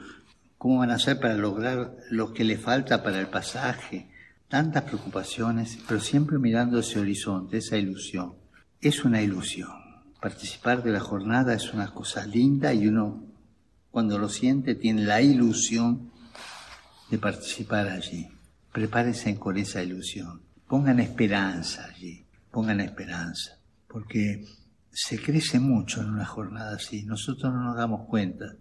cómo 0.59 0.81
van 0.81 0.91
a 0.91 0.97
hacer 0.97 1.19
para 1.19 1.33
lograr 1.33 1.97
lo 2.11 2.35
que 2.35 2.45
le 2.45 2.59
falta 2.59 3.03
para 3.03 3.19
el 3.19 3.29
pasaje. 3.29 4.11
Tantas 4.49 4.83
preocupaciones, 4.83 5.79
pero 5.89 5.99
siempre 5.99 6.39
mirando 6.39 6.79
ese 6.81 7.01
horizonte, 7.01 7.57
esa 7.57 7.79
ilusión. 7.79 8.35
Es 8.83 9.03
una 9.07 9.23
ilusión. 9.23 9.73
Participar 10.21 10.83
de 10.83 10.93
la 10.93 11.01
jornada 11.01 11.55
es 11.55 11.73
una 11.73 11.91
cosa 11.95 12.27
linda 12.27 12.75
y 12.75 12.87
uno, 12.87 13.25
cuando 13.91 14.19
lo 14.19 14.29
siente, 14.29 14.75
tiene 14.75 15.05
la 15.05 15.23
ilusión 15.23 16.11
de 17.11 17.17
participar 17.17 17.89
allí. 17.89 18.29
Prepárense 18.73 19.37
con 19.37 19.57
esa 19.57 19.83
ilusión. 19.83 20.43
Pongan 20.69 21.01
esperanza 21.01 21.87
allí, 21.87 22.25
pongan 22.53 22.81
esperanza, 22.81 23.59
porque 23.89 24.45
se 24.93 25.21
crece 25.21 25.59
mucho 25.59 26.01
en 26.01 26.11
una 26.11 26.25
jornada 26.25 26.77
así. 26.77 27.05
Nosotros 27.05 27.53
no 27.53 27.65
nos 27.65 27.77
damos 27.77 28.07
cuenta, 28.07 28.55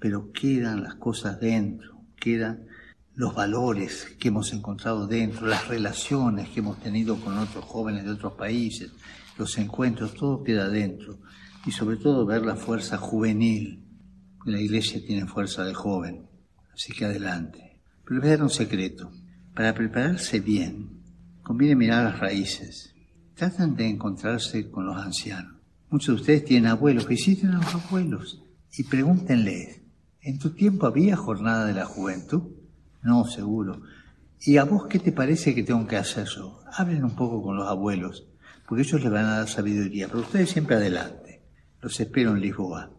pero 0.00 0.32
quedan 0.32 0.82
las 0.82 0.96
cosas 0.96 1.38
dentro, 1.38 2.00
quedan 2.18 2.66
los 3.14 3.34
valores 3.34 4.16
que 4.18 4.28
hemos 4.28 4.52
encontrado 4.52 5.06
dentro, 5.06 5.46
las 5.46 5.66
relaciones 5.68 6.48
que 6.50 6.60
hemos 6.60 6.80
tenido 6.80 7.20
con 7.20 7.36
otros 7.38 7.64
jóvenes 7.64 8.04
de 8.04 8.12
otros 8.12 8.34
países, 8.34 8.92
los 9.36 9.56
encuentros, 9.58 10.14
todo 10.14 10.42
queda 10.42 10.68
dentro. 10.68 11.18
Y 11.66 11.70
sobre 11.72 11.96
todo 11.96 12.26
ver 12.26 12.42
la 12.44 12.56
fuerza 12.56 12.96
juvenil. 12.96 13.84
La 14.44 14.60
iglesia 14.60 15.04
tiene 15.04 15.26
fuerza 15.26 15.64
de 15.64 15.74
joven, 15.74 16.26
así 16.72 16.92
que 16.92 17.04
adelante. 17.04 17.80
Pero 18.04 18.20
voy 18.20 18.30
a 18.30 18.32
dar 18.32 18.42
un 18.42 18.50
secreto. 18.50 19.10
Para 19.58 19.74
prepararse 19.74 20.38
bien, 20.38 20.88
conviene 21.42 21.74
mirar 21.74 22.04
las 22.04 22.20
raíces. 22.20 22.94
Tratan 23.34 23.74
de 23.74 23.88
encontrarse 23.88 24.70
con 24.70 24.86
los 24.86 24.96
ancianos. 24.96 25.56
Muchos 25.90 26.14
de 26.14 26.20
ustedes 26.20 26.44
tienen 26.44 26.70
abuelos, 26.70 27.08
visiten 27.08 27.50
a 27.50 27.56
los 27.56 27.74
abuelos 27.74 28.40
y 28.76 28.84
pregúntenles, 28.84 29.80
¿en 30.20 30.38
tu 30.38 30.50
tiempo 30.50 30.86
había 30.86 31.16
jornada 31.16 31.66
de 31.66 31.74
la 31.74 31.86
juventud? 31.86 32.42
No, 33.02 33.24
seguro. 33.24 33.82
¿Y 34.42 34.58
a 34.58 34.64
vos 34.64 34.86
qué 34.86 35.00
te 35.00 35.10
parece 35.10 35.56
que 35.56 35.64
tengo 35.64 35.88
que 35.88 35.96
hacer 35.96 36.28
yo? 36.28 36.60
Hablen 36.72 37.02
un 37.02 37.16
poco 37.16 37.42
con 37.42 37.56
los 37.56 37.66
abuelos, 37.66 38.28
porque 38.64 38.84
ellos 38.84 39.02
les 39.02 39.10
van 39.10 39.24
a 39.24 39.38
dar 39.38 39.48
sabiduría, 39.48 40.06
pero 40.06 40.20
ustedes 40.20 40.50
siempre 40.50 40.76
adelante. 40.76 41.42
Los 41.80 41.98
espero 41.98 42.30
en 42.30 42.42
Lisboa. 42.42 42.92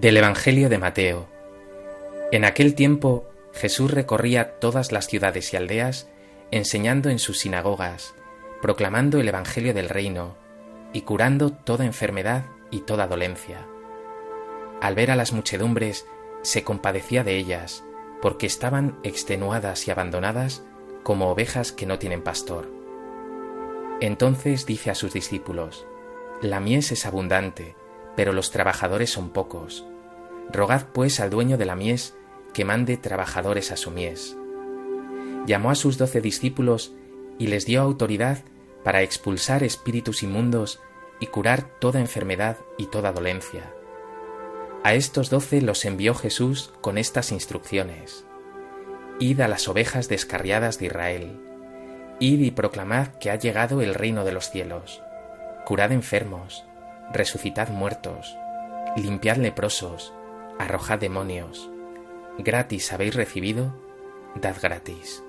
Del 0.00 0.16
Evangelio 0.16 0.70
de 0.70 0.78
Mateo. 0.78 1.28
En 2.32 2.46
aquel 2.46 2.74
tiempo 2.74 3.28
Jesús 3.52 3.90
recorría 3.90 4.58
todas 4.58 4.92
las 4.92 5.06
ciudades 5.06 5.52
y 5.52 5.58
aldeas, 5.58 6.08
enseñando 6.50 7.10
en 7.10 7.18
sus 7.18 7.40
sinagogas, 7.40 8.14
proclamando 8.62 9.20
el 9.20 9.28
Evangelio 9.28 9.74
del 9.74 9.90
reino 9.90 10.36
y 10.94 11.02
curando 11.02 11.52
toda 11.52 11.84
enfermedad 11.84 12.46
y 12.70 12.80
toda 12.80 13.08
dolencia. 13.08 13.66
Al 14.80 14.94
ver 14.94 15.10
a 15.10 15.16
las 15.16 15.34
muchedumbres, 15.34 16.06
se 16.40 16.64
compadecía 16.64 17.22
de 17.22 17.36
ellas, 17.36 17.84
porque 18.22 18.46
estaban 18.46 18.98
extenuadas 19.02 19.86
y 19.86 19.90
abandonadas 19.90 20.64
como 21.02 21.28
ovejas 21.28 21.72
que 21.72 21.84
no 21.84 21.98
tienen 21.98 22.22
pastor. 22.22 22.70
Entonces 24.00 24.64
dice 24.64 24.88
a 24.90 24.94
sus 24.94 25.12
discípulos, 25.12 25.84
La 26.40 26.58
mies 26.58 26.90
es 26.90 27.04
abundante, 27.04 27.76
pero 28.16 28.32
los 28.32 28.50
trabajadores 28.50 29.10
son 29.10 29.28
pocos. 29.28 29.89
Rogad 30.52 30.86
pues 30.92 31.20
al 31.20 31.30
dueño 31.30 31.58
de 31.58 31.66
la 31.66 31.76
mies 31.76 32.16
que 32.52 32.64
mande 32.64 32.96
trabajadores 32.96 33.70
a 33.70 33.76
su 33.76 33.90
mies. 33.90 34.36
Llamó 35.46 35.70
a 35.70 35.74
sus 35.74 35.98
doce 35.98 36.20
discípulos 36.20 36.92
y 37.38 37.46
les 37.46 37.66
dio 37.66 37.80
autoridad 37.80 38.38
para 38.84 39.02
expulsar 39.02 39.62
espíritus 39.62 40.22
inmundos 40.22 40.80
y 41.20 41.26
curar 41.26 41.78
toda 41.78 42.00
enfermedad 42.00 42.58
y 42.78 42.86
toda 42.86 43.12
dolencia. 43.12 43.72
A 44.82 44.94
estos 44.94 45.30
doce 45.30 45.60
los 45.60 45.84
envió 45.84 46.14
Jesús 46.14 46.72
con 46.80 46.98
estas 46.98 47.32
instrucciones. 47.32 48.24
Id 49.18 49.40
a 49.40 49.48
las 49.48 49.68
ovejas 49.68 50.08
descarriadas 50.08 50.78
de 50.78 50.86
Israel. 50.86 51.40
Id 52.18 52.40
y 52.40 52.50
proclamad 52.50 53.08
que 53.20 53.30
ha 53.30 53.36
llegado 53.36 53.82
el 53.82 53.94
reino 53.94 54.24
de 54.24 54.32
los 54.32 54.50
cielos. 54.50 55.02
Curad 55.66 55.92
enfermos, 55.92 56.64
resucitad 57.12 57.68
muertos, 57.68 58.34
limpiad 58.96 59.36
leprosos, 59.36 60.14
arrojad 60.60 60.98
demonios. 60.98 61.70
Gratis 62.38 62.92
habéis 62.92 63.14
recibido, 63.14 63.74
dad 64.34 64.56
gratis. 64.60 65.24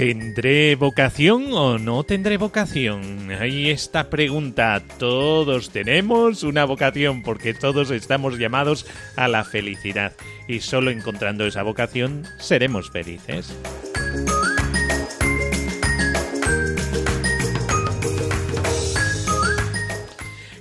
¿Tendré 0.00 0.76
vocación 0.76 1.52
o 1.52 1.78
no 1.78 2.04
tendré 2.04 2.38
vocación? 2.38 3.30
Ahí 3.38 3.68
esta 3.68 4.08
pregunta. 4.08 4.82
Todos 4.98 5.68
tenemos 5.68 6.42
una 6.42 6.64
vocación 6.64 7.22
porque 7.22 7.52
todos 7.52 7.90
estamos 7.90 8.38
llamados 8.38 8.86
a 9.16 9.28
la 9.28 9.44
felicidad 9.44 10.14
y 10.48 10.60
solo 10.60 10.90
encontrando 10.90 11.44
esa 11.46 11.62
vocación 11.62 12.24
seremos 12.38 12.90
felices. 12.90 13.54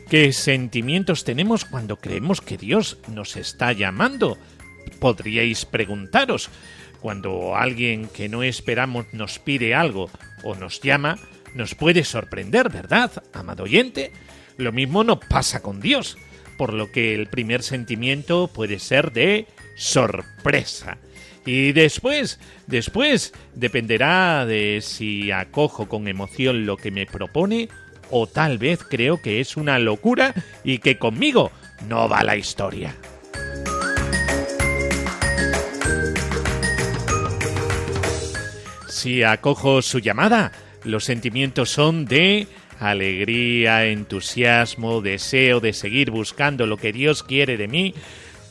¿Qué 0.10 0.34
sentimientos 0.34 1.24
tenemos 1.24 1.64
cuando 1.64 1.96
creemos 1.96 2.42
que 2.42 2.58
Dios 2.58 2.98
nos 3.08 3.38
está 3.38 3.72
llamando? 3.72 4.38
Podríais 5.00 5.64
preguntaros. 5.64 6.50
Cuando 7.02 7.56
alguien 7.56 8.08
que 8.08 8.30
no 8.30 8.44
esperamos 8.44 9.06
nos 9.14 9.40
pide 9.40 9.74
algo 9.74 10.10
o 10.44 10.56
nos 10.56 10.82
llama, 10.82 11.18
nos 11.56 11.76
puede 11.76 12.04
sorprender, 12.04 12.70
¿verdad, 12.70 13.24
amado 13.34 13.64
oyente? 13.64 14.12
Lo 14.58 14.72
mismo 14.72 15.04
no 15.04 15.20
pasa 15.20 15.62
con 15.62 15.80
Dios, 15.80 16.18
por 16.58 16.74
lo 16.74 16.92
que 16.92 17.16
el 17.16 17.28
primer 17.28 17.64
sentimiento 17.64 18.48
puede 18.48 18.80
ser 18.80 19.12
de 19.12 19.48
sorpresa. 19.76 20.98
Y 21.46 21.72
después, 21.72 22.40
después, 22.68 23.34
dependerá 23.56 24.46
de 24.46 24.80
si 24.82 25.32
acojo 25.32 25.88
con 25.88 26.08
emoción 26.08 26.66
lo 26.66 26.78
que 26.78 26.92
me 26.92 27.06
propone 27.06 27.70
o 28.12 28.28
tal 28.28 28.58
vez 28.58 28.84
creo 28.84 29.22
que 29.22 29.40
es 29.40 29.56
una 29.56 29.80
locura 29.80 30.34
y 30.64 30.80
que 30.80 30.98
conmigo 30.98 31.52
no 31.88 32.10
va 32.10 32.24
la 32.24 32.36
historia. 32.36 32.96
Si 39.00 39.24
acojo 39.24 39.82
su 39.82 40.00
llamada, 40.00 40.52
los 40.84 41.06
sentimientos 41.06 41.70
son 41.70 42.04
de 42.04 42.48
alegría, 42.82 43.86
entusiasmo, 43.86 45.00
deseo 45.00 45.62
de 45.62 45.72
seguir 45.72 46.12
buscando 46.12 46.68
lo 46.68 46.76
que 46.76 46.92
Dios 46.92 47.24
quiere 47.24 47.56
de 47.56 47.70
mí, 47.70 47.96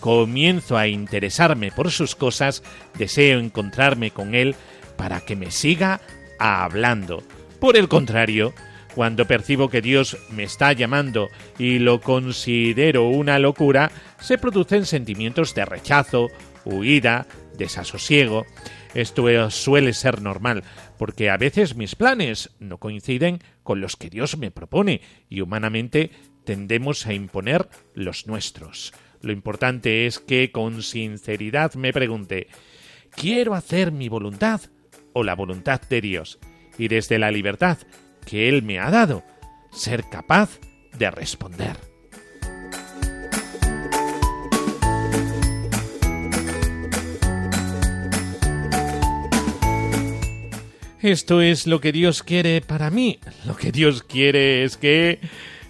comienzo 0.00 0.78
a 0.78 0.88
interesarme 0.88 1.70
por 1.70 1.90
sus 1.90 2.14
cosas, 2.14 2.62
deseo 2.96 3.40
encontrarme 3.40 4.10
con 4.10 4.34
Él 4.34 4.54
para 4.96 5.20
que 5.20 5.36
me 5.36 5.50
siga 5.50 6.00
hablando. 6.38 7.22
Por 7.60 7.76
el 7.76 7.88
contrario, 7.88 8.54
cuando 8.94 9.26
percibo 9.26 9.68
que 9.68 9.82
Dios 9.82 10.16
me 10.30 10.44
está 10.44 10.72
llamando 10.72 11.28
y 11.58 11.78
lo 11.78 12.00
considero 12.00 13.06
una 13.06 13.38
locura, 13.38 13.90
se 14.18 14.38
producen 14.38 14.86
sentimientos 14.86 15.54
de 15.54 15.66
rechazo, 15.66 16.30
huida, 16.64 17.26
desasosiego, 17.58 18.46
esto 18.94 19.50
suele 19.50 19.92
ser 19.92 20.22
normal, 20.22 20.64
porque 20.98 21.30
a 21.30 21.36
veces 21.36 21.76
mis 21.76 21.94
planes 21.94 22.50
no 22.58 22.78
coinciden 22.78 23.40
con 23.62 23.80
los 23.80 23.96
que 23.96 24.10
Dios 24.10 24.38
me 24.38 24.50
propone 24.50 25.00
y 25.28 25.40
humanamente 25.40 26.10
tendemos 26.44 27.06
a 27.06 27.12
imponer 27.12 27.68
los 27.94 28.26
nuestros. 28.26 28.92
Lo 29.20 29.32
importante 29.32 30.06
es 30.06 30.18
que 30.18 30.52
con 30.52 30.82
sinceridad 30.82 31.74
me 31.74 31.92
pregunte, 31.92 32.48
¿quiero 33.10 33.54
hacer 33.54 33.92
mi 33.92 34.08
voluntad 34.08 34.62
o 35.12 35.24
la 35.24 35.34
voluntad 35.34 35.80
de 35.82 36.00
Dios? 36.00 36.38
Y 36.78 36.88
desde 36.88 37.18
la 37.18 37.30
libertad 37.30 37.78
que 38.24 38.48
Él 38.48 38.62
me 38.62 38.78
ha 38.78 38.90
dado, 38.90 39.24
ser 39.72 40.04
capaz 40.10 40.60
de 40.96 41.10
responder. 41.10 41.87
Esto 51.00 51.40
es 51.40 51.68
lo 51.68 51.80
que 51.80 51.92
Dios 51.92 52.24
quiere 52.24 52.60
para 52.60 52.90
mí. 52.90 53.20
Lo 53.46 53.56
que 53.56 53.70
Dios 53.70 54.02
quiere 54.02 54.64
es 54.64 54.76
que, 54.76 55.20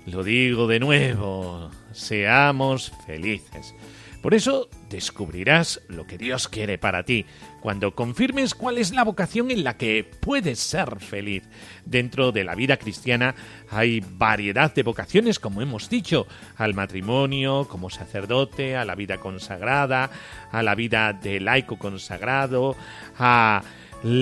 lo 0.06 0.24
digo 0.24 0.66
de 0.66 0.80
nuevo, 0.80 1.70
seamos 1.92 2.92
felices. 3.06 3.74
Por 4.22 4.32
eso 4.32 4.70
descubrirás 4.88 5.82
lo 5.88 6.06
que 6.06 6.16
Dios 6.16 6.48
quiere 6.48 6.78
para 6.78 7.04
ti, 7.04 7.26
cuando 7.60 7.94
confirmes 7.94 8.54
cuál 8.54 8.78
es 8.78 8.90
la 8.90 9.04
vocación 9.04 9.50
en 9.50 9.64
la 9.64 9.76
que 9.76 10.10
puedes 10.20 10.58
ser 10.58 10.98
feliz. 10.98 11.44
Dentro 11.84 12.32
de 12.32 12.44
la 12.44 12.54
vida 12.54 12.78
cristiana 12.78 13.34
hay 13.70 14.00
variedad 14.00 14.74
de 14.74 14.82
vocaciones, 14.82 15.38
como 15.38 15.60
hemos 15.60 15.90
dicho, 15.90 16.26
al 16.56 16.72
matrimonio, 16.72 17.68
como 17.68 17.90
sacerdote, 17.90 18.76
a 18.76 18.84
la 18.84 18.94
vida 18.94 19.18
consagrada, 19.18 20.10
a 20.50 20.62
la 20.62 20.74
vida 20.74 21.12
de 21.12 21.38
laico 21.38 21.78
consagrado, 21.78 22.76
a 23.18 23.62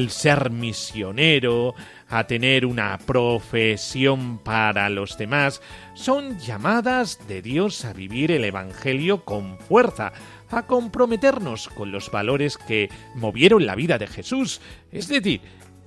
ser 0.09 0.51
misionero, 0.51 1.75
a 2.09 2.27
tener 2.27 2.65
una 2.67 2.99
profesión 2.99 4.39
para 4.39 4.89
los 4.89 5.19
demás, 5.19 5.61
son 5.95 6.39
llamadas 6.39 7.19
de 7.29 7.43
Dios 7.43 7.85
a 7.85 7.93
vivir 7.93 8.31
el 8.31 8.45
Evangelio 8.45 9.25
con 9.25 9.59
fuerza, 9.59 10.13
a 10.51 10.67
comprometernos 10.67 11.69
con 11.69 11.93
los 11.93 12.11
valores 12.11 12.57
que 12.57 12.89
movieron 13.15 13.67
la 13.67 13.75
vida 13.75 13.99
de 13.99 14.07
Jesús, 14.07 14.61
es 14.93 15.09
decir, 15.09 15.41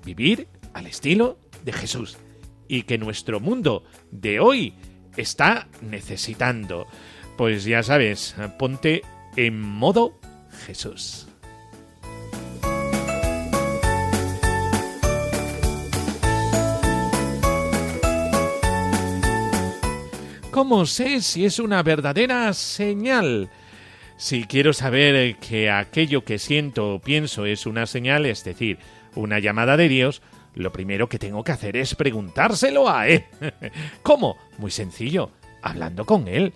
vivir 0.05 0.47
al 0.73 0.87
estilo 0.87 1.37
de 1.63 1.73
Jesús, 1.73 2.17
y 2.67 2.83
que 2.83 2.97
nuestro 2.97 3.39
mundo 3.39 3.83
de 4.11 4.39
hoy 4.39 4.73
está 5.17 5.67
necesitando. 5.81 6.85
Pues 7.37 7.63
ya 7.63 7.83
sabes, 7.83 8.35
ponte 8.57 9.01
en 9.35 9.61
modo 9.61 10.19
Jesús. 10.65 11.28
¿Cómo 20.51 20.87
sé 20.87 21.21
si 21.21 21.45
es 21.45 21.59
una 21.59 21.83
verdadera 21.83 22.51
señal? 22.53 23.49
Si 24.17 24.45
quiero 24.45 24.73
saber 24.73 25.35
que 25.35 25.69
aquello 25.69 26.25
que 26.25 26.39
siento 26.39 26.95
o 26.95 26.99
pienso 26.99 27.45
es 27.45 27.67
una 27.67 27.85
señal, 27.85 28.25
es 28.25 28.43
decir, 28.43 28.79
una 29.13 29.37
llamada 29.37 29.77
de 29.77 29.87
Dios, 29.87 30.23
lo 30.55 30.71
primero 30.71 31.07
que 31.07 31.19
tengo 31.19 31.43
que 31.43 31.51
hacer 31.51 31.77
es 31.77 31.93
preguntárselo 31.93 32.89
a 32.89 33.07
Él. 33.07 33.25
¿Cómo? 34.01 34.37
Muy 34.57 34.71
sencillo, 34.71 35.29
hablando 35.61 36.05
con 36.05 36.27
Él. 36.27 36.53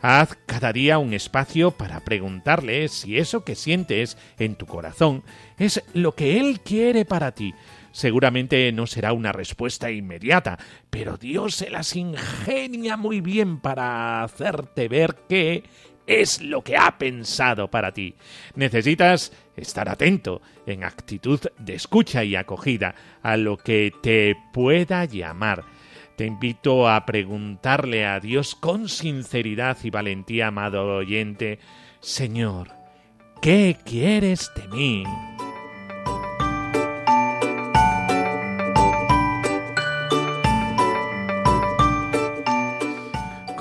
Haz 0.00 0.38
cada 0.46 0.72
día 0.72 0.98
un 0.98 1.12
espacio 1.12 1.70
para 1.70 2.00
preguntarle 2.00 2.88
si 2.88 3.18
eso 3.18 3.44
que 3.44 3.54
sientes 3.54 4.16
en 4.38 4.54
tu 4.54 4.66
corazón 4.66 5.22
es 5.58 5.82
lo 5.92 6.14
que 6.14 6.40
Él 6.40 6.60
quiere 6.60 7.04
para 7.04 7.32
ti. 7.32 7.54
Seguramente 7.94 8.72
no 8.72 8.88
será 8.88 9.12
una 9.12 9.30
respuesta 9.30 9.88
inmediata, 9.88 10.58
pero 10.90 11.16
Dios 11.16 11.54
se 11.54 11.70
las 11.70 11.94
ingenia 11.94 12.96
muy 12.96 13.20
bien 13.20 13.60
para 13.60 14.24
hacerte 14.24 14.88
ver 14.88 15.14
que 15.28 15.62
es 16.04 16.42
lo 16.42 16.62
que 16.62 16.76
ha 16.76 16.98
pensado 16.98 17.70
para 17.70 17.94
ti. 17.94 18.16
Necesitas 18.56 19.30
estar 19.56 19.88
atento, 19.88 20.42
en 20.66 20.82
actitud 20.82 21.38
de 21.56 21.76
escucha 21.76 22.24
y 22.24 22.34
acogida, 22.34 22.96
a 23.22 23.36
lo 23.36 23.56
que 23.58 23.92
te 24.02 24.36
pueda 24.52 25.04
llamar. 25.04 25.62
Te 26.16 26.26
invito 26.26 26.88
a 26.88 27.06
preguntarle 27.06 28.06
a 28.06 28.18
Dios 28.18 28.56
con 28.56 28.88
sinceridad 28.88 29.78
y 29.84 29.90
valentía, 29.90 30.48
amado 30.48 30.96
oyente, 30.96 31.60
Señor, 32.00 32.72
¿qué 33.40 33.76
quieres 33.84 34.50
de 34.56 34.66
mí? 34.66 35.04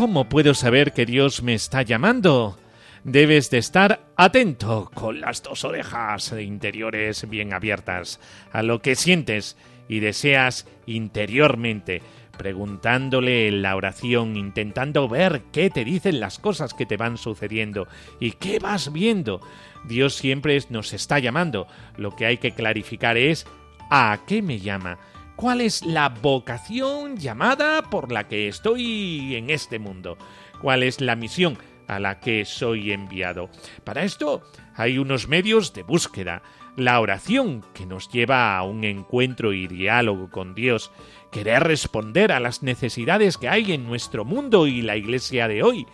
¿Cómo 0.04 0.28
puedo 0.28 0.54
saber 0.54 0.92
que 0.92 1.06
Dios 1.06 1.44
me 1.44 1.54
está 1.54 1.82
llamando? 1.82 2.60
Debes 3.06 3.50
de 3.50 3.58
estar 3.58 4.02
atento, 4.18 4.92
con 4.94 5.22
las 5.22 5.42
dos 5.42 5.63
orejas 5.63 6.34
interiores 6.38 7.30
bien 7.30 7.54
abiertas, 7.54 8.20
a 8.52 8.63
lo 8.63 8.82
que 8.82 8.96
sientes 8.96 9.56
y 9.88 10.02
deseas 10.02 10.68
interiormente, 10.88 12.02
preguntándole 12.38 13.48
en 13.48 13.62
la 13.62 13.78
oración, 13.78 14.36
intentando 14.36 15.08
ver 15.08 15.44
qué 15.54 15.70
te 15.70 15.86
dicen 15.86 16.20
las 16.20 16.38
cosas 16.38 16.74
que 16.74 16.86
te 16.86 16.98
van 16.98 17.18
sucediendo 17.18 17.88
y 18.20 18.34
qué 18.34 18.60
vas 18.60 18.92
viendo. 18.92 19.39
Dios 19.86 20.16
siempre 20.16 20.60
nos 20.70 20.92
está 20.92 21.20
llamando. 21.20 21.66
Lo 21.96 22.13
que 22.13 22.26
hay 22.26 22.39
que 22.39 22.52
clarificar 22.52 23.16
es 23.16 23.48
¿a 23.89 24.20
qué 24.28 24.42
me 24.42 24.60
llama? 24.60 25.00
Cuál 25.36 25.62
es 25.62 25.86
la 25.86 26.10
vocación 26.10 27.17
llamada 27.17 27.82
por 27.84 28.12
la 28.12 28.28
que 28.28 28.48
estoy 28.48 29.36
en 29.36 29.50
este 29.50 29.80
mundo, 29.80 30.17
cuál 30.62 30.84
es 30.84 31.02
la 31.02 31.15
misión 31.15 31.58
a 31.88 32.00
la 32.00 32.19
que 32.19 32.46
soy 32.46 32.91
enviado. 32.91 33.50
Para 33.84 34.04
esto 34.04 34.41
hay 34.76 34.98
unos 34.98 35.28
medios 35.28 35.74
de 35.74 35.84
búsqueda, 35.84 36.41
la 36.76 37.00
oración 37.00 37.63
que 37.74 37.86
nos 37.86 38.10
lleva 38.10 38.58
a 38.58 38.63
un 38.63 38.84
encuentro 38.84 39.54
y 39.54 39.67
diálogo 39.67 40.30
con 40.30 40.56
Dios, 40.56 40.91
querer 41.32 41.63
responder 41.63 42.32
a 42.32 42.39
las 42.39 42.63
necesidades 42.63 43.38
que 43.38 43.50
hay 43.50 43.74
en 43.74 43.86
nuestro 43.86 44.26
mundo 44.26 44.67
y 44.67 44.82
la 44.82 44.98
iglesia 44.98 45.48
de 45.48 45.63
hoy, 45.63 45.86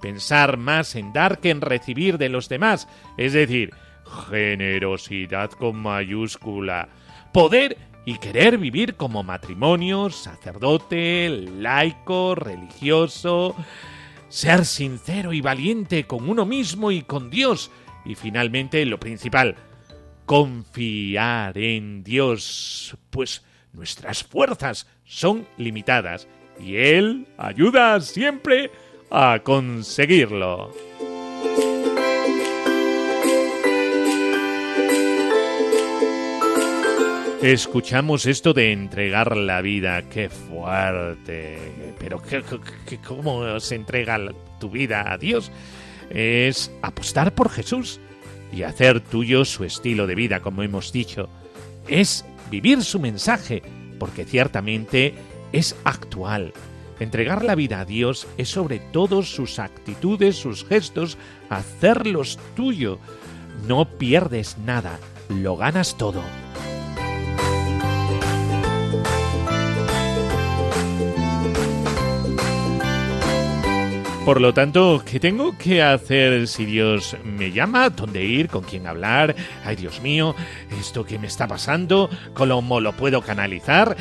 pensar 0.00 0.56
más 0.56 0.94
en 0.94 1.12
dar 1.12 1.38
que 1.38 1.50
en 1.50 1.60
recibir 1.60 2.18
de 2.18 2.28
los 2.28 2.48
demás, 2.48 2.88
es 3.16 3.32
decir, 3.32 3.72
generosidad 4.28 5.50
con 5.50 5.76
mayúscula, 5.76 6.88
poder 7.32 7.76
y 8.06 8.18
querer 8.18 8.56
vivir 8.56 8.94
como 8.94 9.24
matrimonio, 9.24 10.08
sacerdote, 10.10 11.28
laico, 11.28 12.36
religioso, 12.36 13.56
ser 14.28 14.64
sincero 14.64 15.32
y 15.32 15.40
valiente 15.40 16.06
con 16.06 16.30
uno 16.30 16.46
mismo 16.46 16.92
y 16.92 17.02
con 17.02 17.30
Dios, 17.30 17.72
y 18.04 18.14
finalmente 18.14 18.86
lo 18.86 19.00
principal, 19.00 19.56
confiar 20.24 21.58
en 21.58 22.04
Dios, 22.04 22.96
pues 23.10 23.44
nuestras 23.72 24.22
fuerzas 24.22 24.86
son 25.04 25.46
limitadas 25.58 26.28
y 26.60 26.76
Él 26.76 27.26
ayuda 27.36 28.00
siempre 28.00 28.70
a 29.10 29.40
conseguirlo. 29.42 30.72
Escuchamos 37.52 38.26
esto 38.26 38.52
de 38.52 38.72
entregar 38.72 39.36
la 39.36 39.60
vida, 39.60 40.02
qué 40.08 40.28
fuerte. 40.28 41.94
Pero 41.96 42.20
¿cómo 43.06 43.60
se 43.60 43.76
entrega 43.76 44.18
tu 44.58 44.68
vida 44.68 45.12
a 45.12 45.16
Dios? 45.16 45.52
Es 46.10 46.72
apostar 46.82 47.36
por 47.36 47.48
Jesús 47.48 48.00
y 48.52 48.64
hacer 48.64 49.00
tuyo 49.00 49.44
su 49.44 49.62
estilo 49.62 50.08
de 50.08 50.16
vida, 50.16 50.40
como 50.40 50.64
hemos 50.64 50.90
dicho. 50.90 51.28
Es 51.86 52.24
vivir 52.50 52.82
su 52.82 52.98
mensaje, 52.98 53.62
porque 54.00 54.24
ciertamente 54.24 55.14
es 55.52 55.76
actual. 55.84 56.52
Entregar 56.98 57.44
la 57.44 57.54
vida 57.54 57.78
a 57.78 57.84
Dios 57.84 58.26
es 58.38 58.48
sobre 58.48 58.80
todo 58.80 59.22
sus 59.22 59.60
actitudes, 59.60 60.34
sus 60.34 60.64
gestos, 60.64 61.16
hacerlos 61.48 62.40
tuyo. 62.56 62.98
No 63.68 63.84
pierdes 63.98 64.58
nada, 64.58 64.98
lo 65.28 65.56
ganas 65.56 65.96
todo. 65.96 66.24
Por 74.26 74.40
lo 74.40 74.52
tanto, 74.52 75.04
¿qué 75.08 75.20
tengo 75.20 75.56
que 75.56 75.84
hacer 75.84 76.48
si 76.48 76.64
Dios 76.64 77.16
me 77.22 77.52
llama? 77.52 77.90
¿Dónde 77.90 78.24
ir? 78.24 78.48
¿Con 78.48 78.64
quién 78.64 78.88
hablar? 78.88 79.36
Ay, 79.64 79.76
Dios 79.76 80.00
mío, 80.00 80.34
¿esto 80.80 81.04
que 81.04 81.16
me 81.16 81.28
está 81.28 81.46
pasando? 81.46 82.10
¿Cómo 82.34 82.80
lo 82.80 82.92
puedo 82.92 83.22
canalizar? 83.22 83.96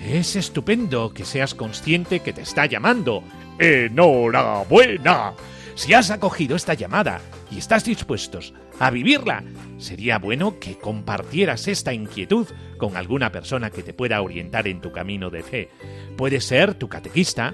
Es 0.00 0.34
estupendo 0.34 1.12
que 1.12 1.26
seas 1.26 1.54
consciente 1.54 2.20
que 2.20 2.32
te 2.32 2.40
está 2.40 2.64
llamando. 2.64 3.22
¡Enhorabuena! 3.58 5.34
Si 5.74 5.92
has 5.92 6.10
acogido 6.10 6.56
esta 6.56 6.72
llamada 6.72 7.20
y 7.50 7.58
estás 7.58 7.84
dispuestos 7.84 8.54
a 8.80 8.90
vivirla, 8.90 9.44
sería 9.76 10.18
bueno 10.18 10.58
que 10.58 10.78
compartieras 10.78 11.68
esta 11.68 11.92
inquietud 11.92 12.46
con 12.78 12.96
alguna 12.96 13.30
persona 13.30 13.68
que 13.68 13.82
te 13.82 13.92
pueda 13.92 14.22
orientar 14.22 14.68
en 14.68 14.80
tu 14.80 14.90
camino 14.90 15.28
de 15.28 15.42
fe. 15.42 15.68
Puede 16.16 16.40
ser 16.40 16.72
tu 16.72 16.88
catequista, 16.88 17.52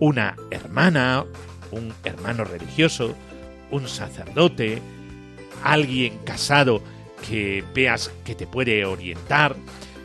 una 0.00 0.36
hermana, 0.50 1.24
un 1.70 1.92
hermano 2.04 2.44
religioso, 2.44 3.14
un 3.70 3.88
sacerdote, 3.88 4.80
alguien 5.62 6.18
casado 6.24 6.82
que 7.28 7.64
veas 7.74 8.10
que 8.24 8.34
te 8.34 8.46
puede 8.46 8.84
orientar. 8.84 9.56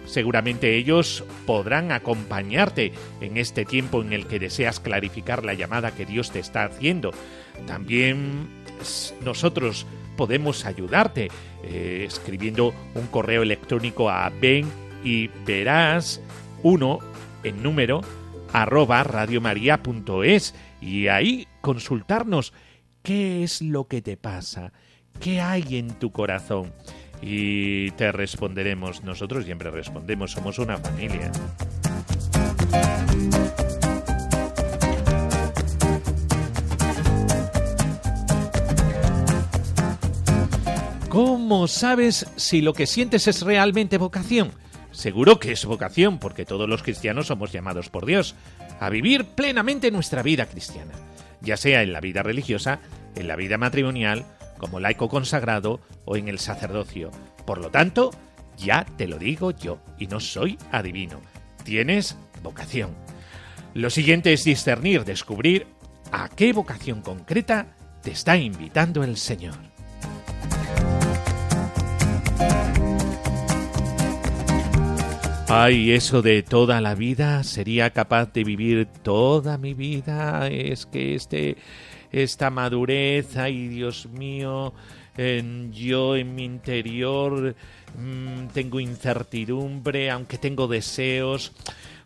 Seguramente 0.06 0.76
ellos 0.76 1.24
podrán 1.46 1.92
acompañarte 1.92 2.92
en 3.22 3.38
este 3.38 3.64
tiempo 3.66 4.02
en 4.02 4.14
el 4.14 4.28
que 4.28 4.40
deseas 4.40 4.80
clarificar 4.80 5.46
la 5.46 5.54
llamada 5.54 5.92
que 5.92 6.06
Dios 6.06 6.32
te 6.32 6.40
está 6.40 6.66
haciendo. 6.66 7.12
También 7.68 8.48
nosotros 9.24 9.86
podemos 10.18 10.66
ayudarte 10.66 11.30
eh, 11.64 12.06
escribiendo 12.08 12.74
un 12.96 13.08
correo 13.08 13.44
electrónico 13.44 14.10
a 14.10 14.30
ven 14.30 14.68
y 15.04 15.28
verás 15.46 16.22
uno 16.64 17.00
en 17.44 17.64
número 17.64 18.02
arroba 18.54 19.04
radiomaria.es 19.04 20.56
y 20.82 21.08
ahí 21.08 21.48
consultarnos 21.62 22.54
¿qué 23.04 23.44
es 23.44 23.62
lo 23.62 23.88
que 23.88 24.02
te 24.02 24.18
pasa? 24.18 24.72
¿Qué 25.20 25.42
hay 25.42 25.78
en 25.78 25.90
tu 26.00 26.12
corazón? 26.12 26.74
Y 27.22 27.92
te 27.92 28.12
responderemos, 28.12 29.04
nosotros 29.04 29.46
siempre 29.46 29.70
respondemos, 29.70 30.32
somos 30.32 30.58
una 30.58 30.78
familia. 30.78 31.32
¿Cómo 41.10 41.68
sabes 41.68 42.26
si 42.38 42.62
lo 42.62 42.74
que 42.74 42.88
sientes 42.88 43.28
es 43.28 43.42
realmente 43.42 43.98
vocación? 43.98 44.52
Seguro 44.92 45.40
que 45.40 45.54
es 45.54 45.66
vocación, 45.66 46.20
porque 46.20 46.46
todos 46.46 46.68
los 46.68 46.84
cristianos 46.84 47.28
somos 47.28 47.52
llamados 47.52 47.90
por 47.90 48.06
Dios 48.06 48.36
a 48.80 48.90
vivir 48.90 49.26
plenamente 49.26 49.90
nuestra 49.92 50.22
vida 50.22 50.46
cristiana, 50.46 50.94
ya 51.42 51.58
sea 51.58 51.82
en 51.82 51.94
la 51.94 52.02
vida 52.02 52.24
religiosa, 52.24 52.80
en 53.16 53.28
la 53.28 53.36
vida 53.36 53.58
matrimonial, 53.58 54.26
como 54.58 54.80
laico 54.80 55.10
consagrado 55.10 55.80
o 56.06 56.18
en 56.18 56.28
el 56.28 56.40
sacerdocio. 56.40 57.10
Por 57.46 57.60
lo 57.60 57.72
tanto, 57.72 58.12
ya 58.58 58.86
te 58.98 59.08
lo 59.08 59.18
digo 59.18 59.52
yo, 59.52 59.80
y 59.98 60.08
no 60.08 60.20
soy 60.20 60.58
adivino. 60.72 61.22
Tienes 61.64 62.18
vocación. 62.44 62.92
Lo 63.74 63.90
siguiente 63.90 64.34
es 64.34 64.44
discernir, 64.44 65.06
descubrir 65.06 65.68
a 66.12 66.28
qué 66.30 66.52
vocación 66.52 67.02
concreta 67.02 67.78
te 68.04 68.12
está 68.12 68.36
invitando 68.36 69.04
el 69.04 69.16
Señor. 69.16 69.71
Ay, 75.54 75.92
eso 75.92 76.22
de 76.22 76.44
toda 76.44 76.80
la 76.80 76.96
vida, 76.96 77.44
sería 77.44 77.90
capaz 77.90 78.32
de 78.32 78.46
vivir 78.46 78.88
toda 79.04 79.58
mi 79.58 79.74
vida. 79.74 80.48
Es 80.48 80.86
que 80.86 81.14
este, 81.14 81.58
esta 82.10 82.50
madurez, 82.50 83.36
ay 83.36 83.68
Dios 83.68 84.06
mío, 84.06 84.74
en, 85.18 85.74
yo 85.74 86.16
en 86.16 86.36
mi 86.36 86.46
interior 86.46 87.54
mm, 88.00 88.48
tengo 88.54 88.80
incertidumbre, 88.80 90.10
aunque 90.10 90.38
tengo 90.38 90.70
deseos. 90.70 91.52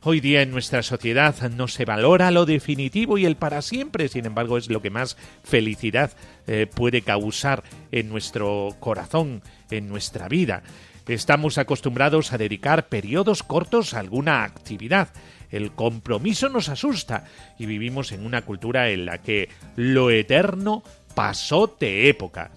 Hoy 0.02 0.22
día 0.22 0.42
en 0.42 0.50
nuestra 0.50 0.82
sociedad 0.82 1.36
no 1.52 1.68
se 1.68 1.86
valora 1.86 2.32
lo 2.32 2.48
definitivo 2.48 3.20
y 3.20 3.26
el 3.26 3.36
para 3.36 3.62
siempre, 3.62 4.08
sin 4.08 4.26
embargo 4.26 4.58
es 4.58 4.72
lo 4.72 4.82
que 4.82 4.90
más 4.90 5.18
felicidad 5.44 6.12
eh, 6.48 6.66
puede 6.66 7.04
causar 7.04 7.64
en 7.92 8.10
nuestro 8.10 8.76
corazón, 8.80 9.44
en 9.70 9.88
nuestra 9.88 10.28
vida. 10.28 10.64
Estamos 11.08 11.60
acostumbrados 11.60 12.34
a 12.34 12.38
dedicar 12.40 12.90
periodos 12.90 13.44
cortos 13.44 13.94
a 13.94 14.00
alguna 14.00 14.44
actividad. 14.44 15.10
El 15.52 15.72
compromiso 15.72 16.50
nos 16.50 16.70
asusta 16.70 17.26
y 17.60 17.68
vivimos 17.68 18.12
en 18.12 18.26
una 18.26 18.42
cultura 18.42 18.90
en 18.90 19.06
la 19.06 19.20
que 19.20 19.50
lo 19.76 20.10
eterno 20.10 20.84
pasó 21.14 21.76
de 21.80 22.10
época. 22.10 22.52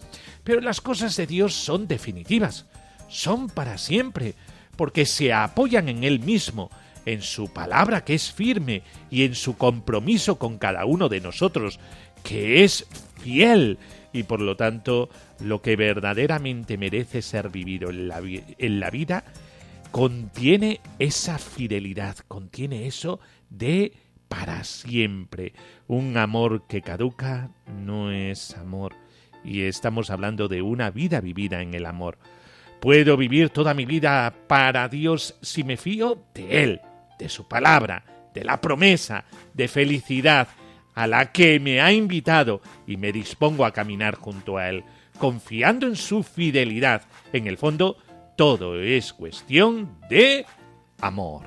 Pero 0.44 0.62
las 0.62 0.80
cosas 0.80 1.14
de 1.16 1.26
Dios 1.26 1.52
son 1.52 1.86
definitivas, 1.86 2.64
son 3.08 3.50
para 3.50 3.76
siempre, 3.76 4.34
porque 4.76 5.04
se 5.04 5.32
apoyan 5.34 5.90
en 5.90 6.02
Él 6.02 6.20
mismo, 6.20 6.70
en 7.04 7.20
su 7.20 7.52
palabra 7.52 8.02
que 8.02 8.14
es 8.14 8.32
firme 8.32 8.82
y 9.10 9.24
en 9.24 9.34
su 9.34 9.58
compromiso 9.58 10.38
con 10.38 10.56
cada 10.56 10.86
uno 10.86 11.10
de 11.10 11.20
nosotros, 11.20 11.78
que 12.22 12.64
es 12.64 12.86
fiel 13.22 13.78
y 14.12 14.22
por 14.24 14.40
lo 14.40 14.56
tanto 14.56 15.08
lo 15.40 15.62
que 15.62 15.76
verdaderamente 15.76 16.76
merece 16.78 17.22
ser 17.22 17.50
vivido 17.50 17.90
en 17.90 18.08
la, 18.08 18.20
en 18.20 18.80
la 18.80 18.90
vida 18.90 19.24
contiene 19.90 20.80
esa 20.98 21.38
fidelidad, 21.38 22.16
contiene 22.28 22.86
eso 22.86 23.20
de 23.50 23.92
para 24.28 24.64
siempre. 24.64 25.54
Un 25.86 26.16
amor 26.16 26.66
que 26.66 26.82
caduca 26.82 27.50
no 27.66 28.10
es 28.12 28.56
amor. 28.56 28.94
Y 29.44 29.62
estamos 29.62 30.10
hablando 30.10 30.48
de 30.48 30.62
una 30.62 30.90
vida 30.90 31.20
vivida 31.20 31.62
en 31.62 31.74
el 31.74 31.86
amor. 31.86 32.18
Puedo 32.80 33.16
vivir 33.16 33.50
toda 33.50 33.74
mi 33.74 33.86
vida 33.86 34.32
para 34.46 34.88
Dios 34.88 35.36
si 35.42 35.64
me 35.64 35.76
fío 35.76 36.22
de 36.34 36.62
Él, 36.62 36.80
de 37.18 37.28
su 37.28 37.48
palabra, 37.48 38.30
de 38.34 38.44
la 38.44 38.60
promesa, 38.60 39.24
de 39.54 39.66
felicidad, 39.68 40.48
a 40.98 41.06
la 41.06 41.30
que 41.30 41.60
me 41.60 41.80
ha 41.80 41.92
invitado 41.92 42.60
y 42.84 42.96
me 42.96 43.12
dispongo 43.12 43.64
a 43.64 43.70
caminar 43.72 44.16
junto 44.16 44.58
a 44.58 44.68
Él, 44.68 44.82
confiando 45.16 45.86
en 45.86 45.94
su 45.94 46.24
fidelidad. 46.24 47.02
En 47.32 47.46
el 47.46 47.56
fondo, 47.56 47.98
todo 48.34 48.80
es 48.80 49.12
cuestión 49.12 49.96
de 50.10 50.44
amor. 51.00 51.46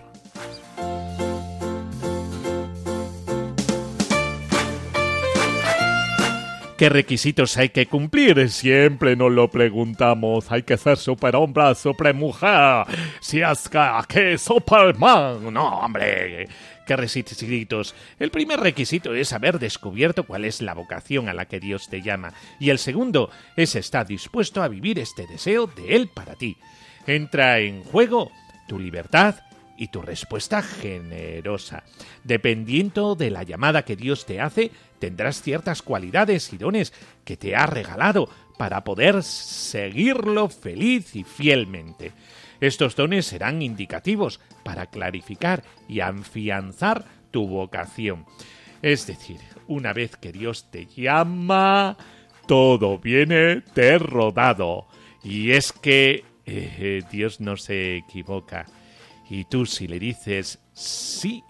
¿Qué 6.77 6.87
requisitos 6.87 7.57
hay 7.57 7.69
que 7.69 7.87
cumplir? 7.87 8.49
Siempre 8.49 9.17
nos 9.17 9.33
lo 9.33 9.49
preguntamos. 9.49 10.49
Hay 10.49 10.63
que 10.63 10.77
ser 10.77 10.95
superhombre, 10.95 11.75
supermujer. 11.75 12.85
Si 13.19 13.41
es 13.41 13.69
que, 14.07 14.37
Superman. 14.37 15.53
No, 15.53 15.79
hombre 15.81 16.47
requisitos? 16.95 17.95
El 18.19 18.31
primer 18.31 18.59
requisito 18.59 19.13
es 19.13 19.33
haber 19.33 19.59
descubierto 19.59 20.25
cuál 20.25 20.45
es 20.45 20.61
la 20.61 20.73
vocación 20.73 21.29
a 21.29 21.33
la 21.33 21.45
que 21.45 21.59
Dios 21.59 21.89
te 21.89 22.01
llama, 22.01 22.33
y 22.59 22.69
el 22.69 22.79
segundo 22.79 23.29
es 23.55 23.75
estar 23.75 24.07
dispuesto 24.07 24.63
a 24.63 24.67
vivir 24.67 24.99
este 24.99 25.27
deseo 25.27 25.67
de 25.67 25.95
Él 25.95 26.09
para 26.13 26.35
ti. 26.35 26.57
Entra 27.07 27.59
en 27.59 27.83
juego 27.83 28.31
tu 28.67 28.79
libertad 28.79 29.35
y 29.77 29.87
tu 29.87 30.01
respuesta 30.01 30.61
generosa. 30.61 31.83
Dependiendo 32.23 33.15
de 33.15 33.31
la 33.31 33.43
llamada 33.43 33.83
que 33.83 33.95
Dios 33.95 34.27
te 34.27 34.39
hace, 34.39 34.71
tendrás 34.99 35.41
ciertas 35.41 35.81
cualidades 35.81 36.53
y 36.53 36.57
dones 36.57 36.93
que 37.25 37.35
te 37.35 37.55
ha 37.55 37.65
regalado 37.65 38.29
para 38.59 38.83
poder 38.83 39.23
seguirlo 39.23 40.49
feliz 40.49 41.15
y 41.15 41.23
fielmente. 41.23 42.11
Estos 42.61 42.95
dones 42.95 43.25
serán 43.25 43.63
indicativos 43.63 44.39
para 44.63 44.85
clarificar 44.85 45.63
y 45.89 45.99
afianzar 45.99 47.05
tu 47.31 47.47
vocación. 47.47 48.25
Es 48.83 49.07
decir, 49.07 49.39
una 49.67 49.93
vez 49.93 50.15
que 50.15 50.31
Dios 50.31 50.69
te 50.69 50.85
llama, 50.85 51.97
todo 52.47 52.99
viene 52.99 53.63
de 53.73 53.97
rodado. 53.97 54.87
Y 55.23 55.51
es 55.51 55.73
que 55.73 56.23
eh, 56.45 57.01
Dios 57.11 57.41
no 57.41 57.57
se 57.57 57.97
equivoca. 57.97 58.67
Y 59.27 59.45
tú 59.45 59.65
si 59.65 59.87
le 59.87 59.97
dices 59.97 60.59
sí, 60.73 61.43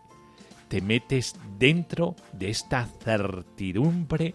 te 0.70 0.82
metes 0.82 1.36
dentro 1.58 2.16
de 2.32 2.52
esta 2.52 2.88
certidumbre 3.04 4.34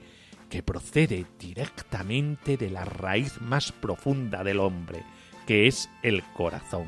que 0.51 0.63
procede 0.63 1.25
directamente 1.39 2.59
de 2.59 2.69
la 2.69 2.85
raíz 2.85 3.41
más 3.41 3.73
profunda 3.73 4.45
del 4.45 4.61
hombre 4.61 5.03
que 5.47 5.67
es 5.67 5.89
el 6.03 6.23
corazón. 6.35 6.87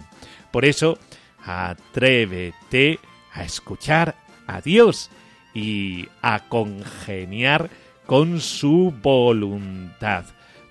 Por 0.51 0.65
eso, 0.65 0.99
atrévete 1.45 2.99
a 3.33 3.45
escuchar 3.45 4.17
a 4.47 4.61
Dios 4.61 5.11
y 5.55 6.09
a 6.23 6.41
congeniar 6.49 7.71
con 8.07 8.41
su 8.41 8.95
voluntad, 9.03 10.25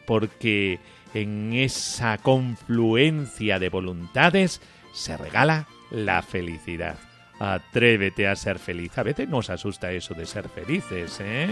porque 0.05 0.79
en 1.13 1.53
esa 1.53 2.17
confluencia 2.17 3.59
de 3.59 3.69
voluntades 3.69 4.61
se 4.93 5.17
regala 5.17 5.67
la 5.91 6.21
felicidad. 6.21 6.97
Atrévete 7.39 8.27
a 8.27 8.35
ser 8.35 8.59
feliz. 8.59 8.97
A 8.97 9.03
veces 9.03 9.29
nos 9.29 9.49
asusta 9.49 9.91
eso 9.91 10.13
de 10.13 10.25
ser 10.25 10.49
felices, 10.49 11.19
¿eh? 11.21 11.49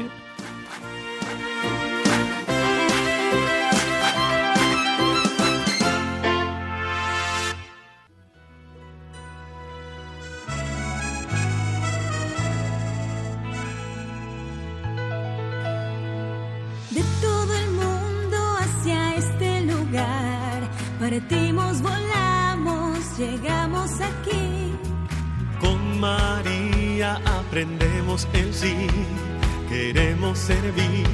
Partimos, 21.28 21.82
volamos, 21.82 23.18
llegamos 23.18 23.90
aquí. 24.00 24.76
Con 25.60 26.00
María 26.00 27.20
aprendemos 27.26 28.28
el 28.34 28.54
sí, 28.54 28.88
queremos 29.68 30.38
servir, 30.38 31.08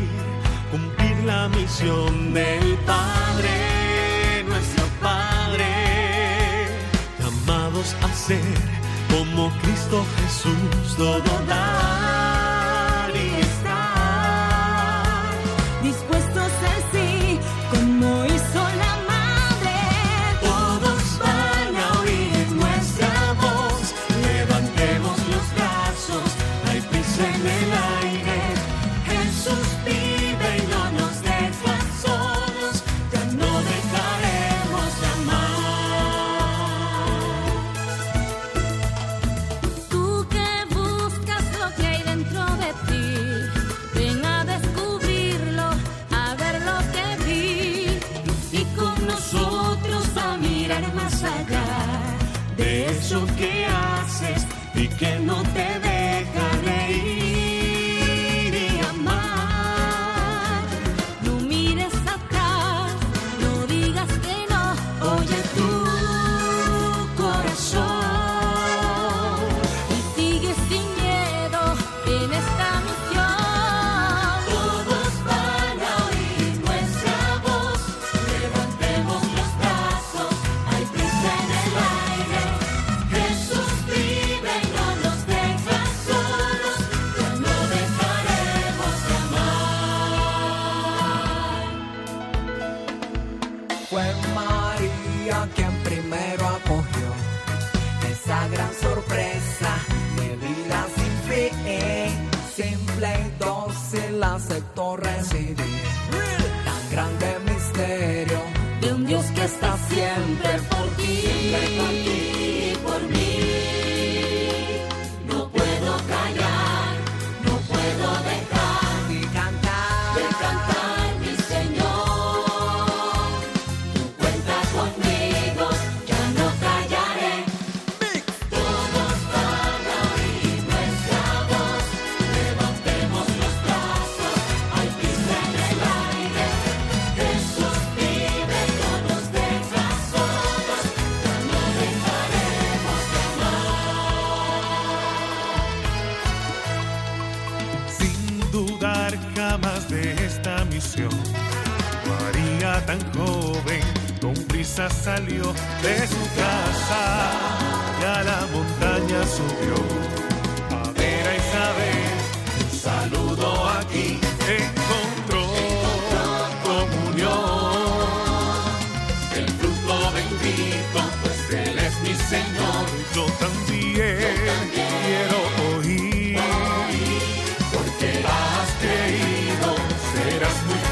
cumplir 0.69 1.23
la 1.23 1.47
misión 1.47 2.33
del 2.33 2.77
Padre, 2.85 4.43
nuestro 4.49 4.85
Padre, 5.01 5.65
llamados 7.17 7.95
a 8.03 8.13
ser 8.13 8.41
como 9.09 9.49
Cristo 9.61 10.05
Jesús, 10.17 10.97
todo 10.97 11.45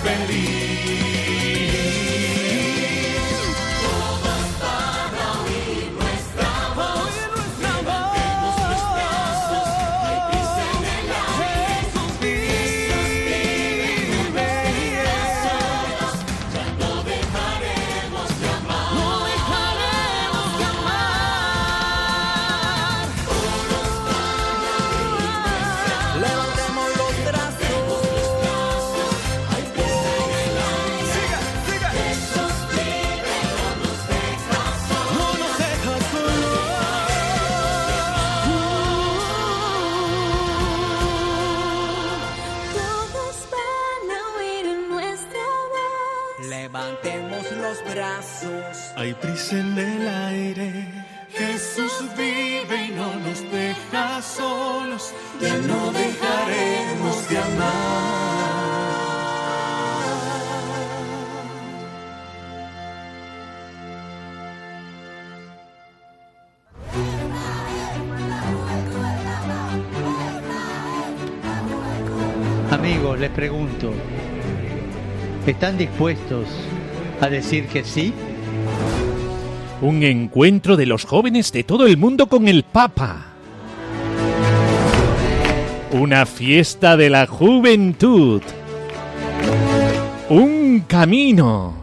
feliz. 0.10 0.79
pregunto, 73.30 73.94
¿están 75.46 75.78
dispuestos 75.78 76.46
a 77.22 77.30
decir 77.30 77.68
que 77.68 77.84
sí? 77.84 78.14
Un 79.82 80.04
encuentro 80.04 80.76
de 80.76 80.86
los 80.86 81.06
jóvenes 81.06 81.52
de 81.52 81.64
todo 81.64 81.88
el 81.88 81.98
mundo 81.98 82.28
con 82.28 82.48
el 82.48 82.64
Papa. 82.64 83.28
Una 85.92 86.26
fiesta 86.26 86.98
de 86.98 87.10
la 87.10 87.28
juventud. 87.28 88.42
Un 90.30 90.84
camino. 90.88 91.74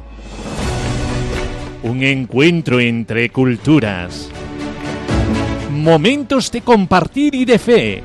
Un 1.82 2.02
encuentro 2.02 2.80
entre 2.80 3.30
culturas. 3.30 4.30
Momentos 5.70 6.50
de 6.50 6.60
compartir 6.60 7.34
y 7.34 7.44
de 7.44 7.58
fe 7.58 8.04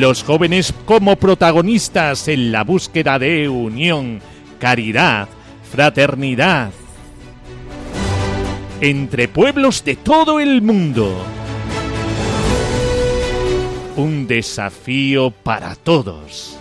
los 0.00 0.22
jóvenes 0.22 0.72
como 0.84 1.16
protagonistas 1.16 2.28
en 2.28 2.52
la 2.52 2.64
búsqueda 2.64 3.18
de 3.18 3.48
unión, 3.48 4.20
caridad, 4.58 5.28
fraternidad 5.70 6.72
entre 8.82 9.28
pueblos 9.28 9.84
de 9.84 9.94
todo 9.94 10.40
el 10.40 10.60
mundo. 10.60 11.16
Un 13.94 14.26
desafío 14.26 15.30
para 15.30 15.76
todos. 15.76 16.58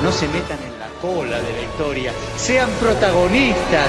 No 0.00 0.12
se 0.12 0.28
metan 0.28 0.58
en 0.62 0.78
la 0.78 0.88
cola 1.02 1.40
de 1.40 1.52
la 1.52 1.62
historia, 1.62 2.12
sean 2.36 2.70
protagonistas, 2.80 3.88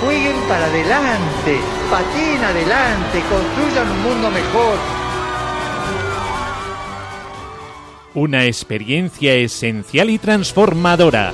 jueguen 0.00 0.36
para 0.48 0.66
adelante, 0.66 1.60
pateen 1.90 2.42
adelante, 2.42 3.22
construyan 3.28 3.90
un 3.90 4.02
mundo 4.02 4.30
mejor. 4.30 4.78
Una 8.14 8.44
experiencia 8.44 9.34
esencial 9.34 10.10
y 10.10 10.18
transformadora. 10.18 11.32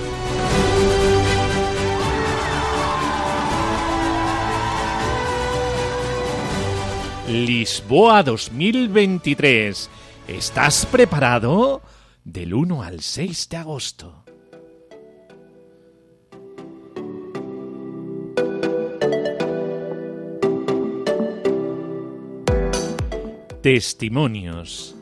Lisboa 7.28 8.22
2023. 8.22 9.90
¿Estás 10.28 10.86
preparado? 10.86 11.82
Del 12.24 12.54
1 12.54 12.82
al 12.82 13.00
6 13.00 13.48
de 13.48 13.56
agosto. 13.56 14.25
Testimonios. 23.66 24.94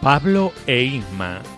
Pablo 0.00 0.50
e 0.66 0.82
Isma 0.82 1.55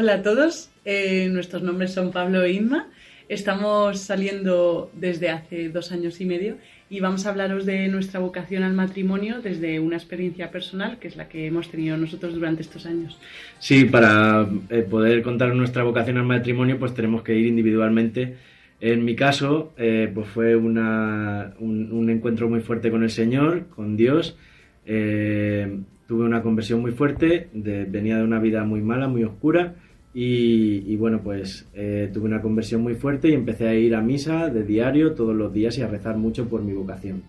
Hola 0.00 0.14
a 0.14 0.22
todos, 0.22 0.70
eh, 0.84 1.28
nuestros 1.28 1.64
nombres 1.64 1.92
son 1.92 2.12
Pablo 2.12 2.44
e 2.44 2.52
Inma. 2.52 2.86
Estamos 3.28 3.98
saliendo 3.98 4.92
desde 4.94 5.28
hace 5.28 5.70
dos 5.70 5.90
años 5.90 6.20
y 6.20 6.24
medio 6.24 6.56
y 6.88 7.00
vamos 7.00 7.26
a 7.26 7.30
hablaros 7.30 7.66
de 7.66 7.88
nuestra 7.88 8.20
vocación 8.20 8.62
al 8.62 8.74
matrimonio 8.74 9.40
desde 9.42 9.80
una 9.80 9.96
experiencia 9.96 10.52
personal, 10.52 11.00
que 11.00 11.08
es 11.08 11.16
la 11.16 11.28
que 11.28 11.48
hemos 11.48 11.68
tenido 11.68 11.96
nosotros 11.96 12.32
durante 12.32 12.62
estos 12.62 12.86
años. 12.86 13.18
Sí, 13.58 13.86
para 13.86 14.48
eh, 14.70 14.86
poder 14.88 15.20
contar 15.24 15.52
nuestra 15.56 15.82
vocación 15.82 16.18
al 16.18 16.26
matrimonio, 16.26 16.78
pues 16.78 16.94
tenemos 16.94 17.24
que 17.24 17.34
ir 17.34 17.46
individualmente. 17.46 18.36
En 18.80 19.04
mi 19.04 19.16
caso, 19.16 19.72
eh, 19.76 20.08
pues 20.14 20.28
fue 20.28 20.54
un, 20.54 22.06
encuentro 22.08 22.48
muy 22.48 22.60
fuerte 22.60 22.92
con 22.92 23.02
el 23.02 23.10
Señor, 23.10 23.66
con 23.74 23.96
Dios. 23.96 24.38
Tuve 24.84 26.24
una 26.24 26.40
conversión 26.40 26.80
muy 26.80 26.92
fuerte, 26.92 27.48
venía 27.52 28.16
de 28.16 28.22
una 28.22 28.38
vida 28.38 28.62
muy 28.62 28.80
mala, 28.80 29.08
muy 29.08 29.24
oscura. 29.24 29.74
Y, 30.14 30.84
y 30.86 30.96
bueno, 30.96 31.20
pues 31.22 31.66
eh, 31.74 32.10
tuve 32.12 32.24
una 32.24 32.40
conversión 32.40 32.82
muy 32.82 32.94
fuerte 32.94 33.28
y 33.28 33.34
empecé 33.34 33.68
a 33.68 33.74
ir 33.74 33.94
a 33.94 34.00
misa 34.00 34.48
de 34.48 34.64
diario 34.64 35.12
todos 35.12 35.36
los 35.36 35.52
días 35.52 35.76
y 35.78 35.82
a 35.82 35.86
rezar 35.86 36.16
mucho 36.16 36.48
por 36.48 36.62
mi 36.62 36.72
vocación. 36.72 37.22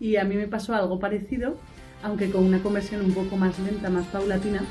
Y 0.00 0.16
a 0.16 0.24
mí 0.24 0.34
me 0.34 0.48
pasó 0.48 0.74
algo 0.74 0.98
parecido, 0.98 1.56
aunque 2.02 2.30
con 2.30 2.44
una 2.44 2.62
conversión 2.62 3.04
un 3.04 3.12
poco 3.12 3.36
más 3.36 3.58
lenta, 3.60 3.90
más 3.90 4.06
paulatina. 4.06 4.62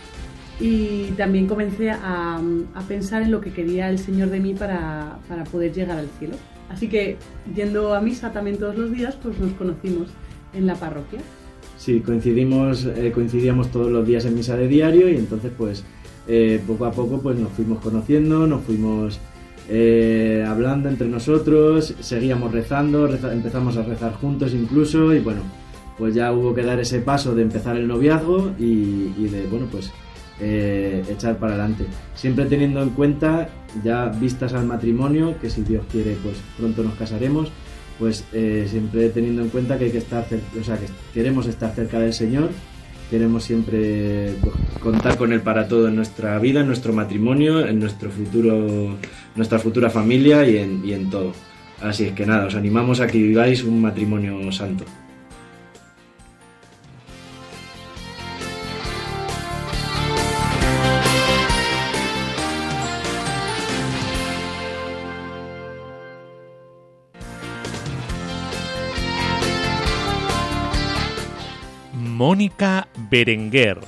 Y 0.60 1.12
también 1.12 1.48
comencé 1.48 1.92
a, 1.92 2.42
a 2.74 2.82
pensar 2.88 3.22
en 3.22 3.32
lo 3.32 3.40
que 3.40 3.52
quería 3.52 3.90
el 3.90 4.00
Señor 4.00 4.30
de 4.30 4.40
mí 4.40 4.54
para, 4.54 5.20
para 5.30 5.46
poder 5.46 5.72
llegar 5.72 6.00
al 6.00 6.10
cielo. 6.20 6.36
Así 6.70 6.90
que 6.90 7.18
yendo 7.56 7.94
a 7.94 8.02
misa 8.02 8.32
también 8.32 8.58
todos 8.58 8.76
los 8.76 8.92
días, 8.92 9.16
pues 9.22 9.40
nos 9.40 9.54
conocimos 9.54 10.10
en 10.54 10.68
la 10.68 10.76
parroquia. 10.76 11.20
Sí, 11.78 12.02
coincidimos, 12.02 12.86
eh, 12.86 13.12
coincidíamos 13.14 13.72
todos 13.72 13.90
los 13.90 14.06
días 14.06 14.26
en 14.26 14.36
misa 14.36 14.58
de 14.58 14.68
diario 14.68 15.08
y 15.10 15.16
entonces 15.16 15.52
pues 15.58 15.86
eh, 16.30 16.62
poco 16.66 16.86
a 16.86 16.92
poco 16.92 17.20
pues 17.20 17.38
nos 17.38 17.52
fuimos 17.52 17.80
conociendo, 17.80 18.46
nos 18.48 18.62
fuimos 18.64 19.20
eh, 19.68 20.46
hablando 20.48 20.88
entre 20.90 21.08
nosotros, 21.08 21.94
seguíamos 22.00 22.52
rezando, 22.52 23.08
reza- 23.08 23.34
empezamos 23.34 23.76
a 23.78 23.84
rezar 23.84 24.14
juntos 24.14 24.54
incluso 24.54 25.14
y 25.14 25.20
bueno, 25.20 25.42
pues 25.98 26.16
ya 26.16 26.32
hubo 26.32 26.54
que 26.54 26.64
dar 26.64 26.80
ese 26.80 27.00
paso 27.00 27.36
de 27.36 27.42
empezar 27.42 27.76
el 27.78 27.88
noviazgo 27.88 28.52
y, 28.58 29.12
de 29.28 29.46
bueno 29.52 29.68
pues 29.72 29.92
eh, 30.40 31.04
echar 31.10 31.38
para 31.38 31.54
adelante. 31.54 31.84
Siempre 32.16 32.46
teniendo 32.46 32.82
en 32.82 32.92
cuenta, 32.92 33.50
ya 33.84 34.06
vistas 34.08 34.54
al 34.54 34.66
matrimonio, 34.66 35.36
que 35.42 35.50
si 35.50 35.62
Dios 35.64 35.84
quiere 35.92 36.16
pues 36.24 36.38
pronto 36.58 36.82
nos 36.84 36.94
casaremos, 36.94 37.52
pues 38.00 38.24
siempre 38.68 39.10
teniendo 39.10 39.42
en 39.42 39.50
cuenta 39.50 39.78
que 39.78 39.86
hay 39.86 39.92
que 39.92 39.98
estar, 39.98 40.26
o 40.60 40.64
sea, 40.64 40.78
que 40.78 40.86
queremos 41.14 41.48
estar 41.48 41.76
cerca 41.76 42.00
del 42.00 42.14
Señor, 42.14 42.50
queremos 43.10 43.44
siempre 43.44 44.34
pues, 44.42 44.56
contar 44.82 45.18
con 45.18 45.34
Él 45.34 45.42
para 45.42 45.68
todo 45.68 45.88
en 45.88 45.96
nuestra 45.96 46.38
vida, 46.40 46.62
en 46.62 46.68
nuestro 46.68 46.94
matrimonio, 46.94 47.66
en 47.66 47.80
nuestro 47.80 48.10
futuro, 48.12 48.96
nuestra 49.36 49.60
futura 49.60 49.90
familia 49.90 50.48
y 50.48 50.58
en, 50.58 50.82
y 50.86 50.94
en 50.94 51.10
todo. 51.10 51.34
Así 51.82 52.06
es 52.06 52.14
que 52.14 52.26
nada, 52.26 52.46
os 52.46 52.56
animamos 52.56 53.00
a 53.00 53.08
que 53.08 53.18
viváis 53.18 53.64
un 53.64 53.82
matrimonio 53.82 54.52
santo. 54.52 54.86
Mónica 72.20 72.89
Berenguer. 73.10 73.80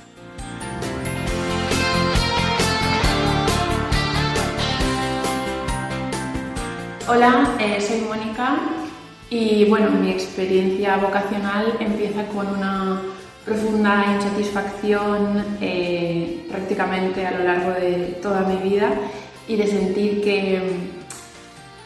Hola, 7.07 7.55
eh, 7.59 7.79
soy 7.81 8.01
Mónica 8.01 8.57
y 9.29 9.65
bueno, 9.65 9.91
mi 9.91 10.09
experiencia 10.09 10.97
vocacional 10.97 11.77
empieza 11.79 12.25
con 12.27 12.47
una 12.47 13.01
profunda 13.45 14.05
insatisfacción 14.15 15.57
eh, 15.61 16.47
prácticamente 16.49 17.25
a 17.25 17.31
lo 17.31 17.43
largo 17.43 17.71
de 17.71 18.17
toda 18.21 18.41
mi 18.41 18.69
vida 18.69 18.91
y 19.47 19.55
de 19.55 19.67
sentir 19.67 20.23
que, 20.23 20.61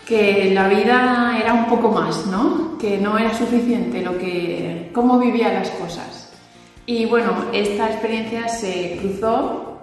que 0.05 0.51
la 0.53 0.69
vida 0.69 1.37
era 1.41 1.53
un 1.53 1.65
poco 1.65 1.89
más, 1.89 2.27
¿no? 2.27 2.77
Que 2.77 2.97
no 2.97 3.17
era 3.17 3.33
suficiente 3.33 4.01
lo 4.01 4.17
que, 4.17 4.91
cómo 4.93 5.17
vivía 5.17 5.51
las 5.51 5.69
cosas. 5.71 6.24
Y 6.87 7.05
bueno, 7.05 7.45
esta 7.51 7.89
experiencia 7.89 8.47
se 8.47 8.97
cruzó 9.01 9.79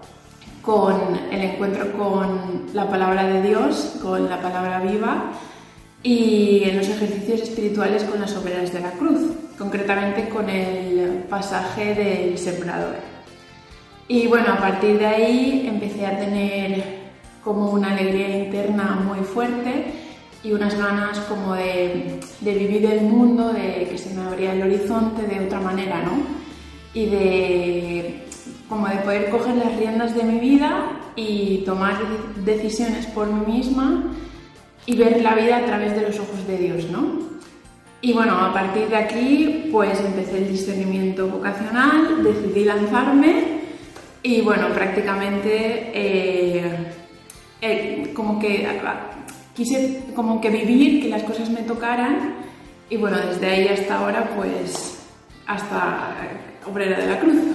con 0.62 0.94
el 1.32 1.40
encuentro 1.42 1.92
con 1.92 2.66
la 2.72 2.88
palabra 2.88 3.26
de 3.26 3.42
Dios, 3.42 3.96
con 4.00 4.30
la 4.30 4.40
palabra 4.40 4.80
viva 4.80 5.32
y 6.04 6.62
en 6.64 6.76
los 6.76 6.88
ejercicios 6.88 7.40
espirituales 7.40 8.04
con 8.04 8.20
las 8.20 8.36
obreras 8.36 8.72
de 8.72 8.80
la 8.80 8.92
cruz, 8.92 9.32
concretamente 9.58 10.28
con 10.28 10.48
el 10.48 11.24
pasaje 11.28 11.94
del 11.94 12.38
sembrador. 12.38 12.94
Y 14.06 14.28
bueno, 14.28 14.52
a 14.52 14.58
partir 14.58 14.98
de 14.98 15.06
ahí 15.06 15.66
empecé 15.68 16.06
a 16.06 16.16
tener 16.16 17.02
como 17.42 17.70
una 17.70 17.92
alegría 17.92 18.44
interna 18.44 19.00
muy 19.04 19.24
fuerte 19.24 19.86
y 20.44 20.52
unas 20.52 20.78
ganas 20.78 21.18
como 21.20 21.54
de, 21.54 22.20
de 22.40 22.54
vivir 22.54 22.86
el 22.86 23.02
mundo, 23.02 23.52
de 23.52 23.88
que 23.90 23.98
se 23.98 24.14
me 24.14 24.22
abría 24.22 24.52
el 24.52 24.62
horizonte 24.62 25.22
de 25.26 25.44
otra 25.44 25.58
manera, 25.58 26.02
¿no? 26.02 26.41
Y 26.94 27.06
de 27.06 28.26
como 28.68 28.88
de 28.88 28.96
poder 28.96 29.28
coger 29.28 29.54
las 29.56 29.76
riendas 29.76 30.14
de 30.14 30.22
mi 30.22 30.38
vida 30.38 30.92
y 31.14 31.58
tomar 31.66 31.98
decisiones 32.44 33.06
por 33.06 33.26
mí 33.26 33.58
misma 33.58 34.04
y 34.86 34.96
ver 34.96 35.20
la 35.20 35.34
vida 35.34 35.58
a 35.58 35.66
través 35.66 35.94
de 35.94 36.02
los 36.02 36.18
ojos 36.18 36.46
de 36.46 36.56
Dios, 36.56 36.90
¿no? 36.90 37.18
Y 38.00 38.14
bueno, 38.14 38.34
a 38.34 38.52
partir 38.52 38.88
de 38.88 38.96
aquí 38.96 39.68
pues 39.70 40.00
empecé 40.00 40.38
el 40.38 40.48
discernimiento 40.48 41.28
vocacional, 41.28 42.24
decidí 42.24 42.64
lanzarme 42.64 43.60
y 44.22 44.40
bueno, 44.40 44.68
prácticamente 44.68 45.90
eh, 45.94 46.92
eh, 47.60 48.10
como 48.14 48.38
que 48.40 48.66
quise 49.54 50.04
como 50.16 50.40
que 50.40 50.48
vivir, 50.48 51.02
que 51.02 51.08
las 51.10 51.22
cosas 51.24 51.50
me 51.50 51.60
tocaran 51.60 52.36
y 52.88 52.96
bueno, 52.96 53.18
desde 53.18 53.46
ahí 53.46 53.68
hasta 53.68 53.98
ahora 53.98 54.30
pues 54.34 54.98
hasta 55.46 56.16
obrera 56.66 56.98
de 56.98 57.06
la 57.06 57.18
cruz. 57.18 57.52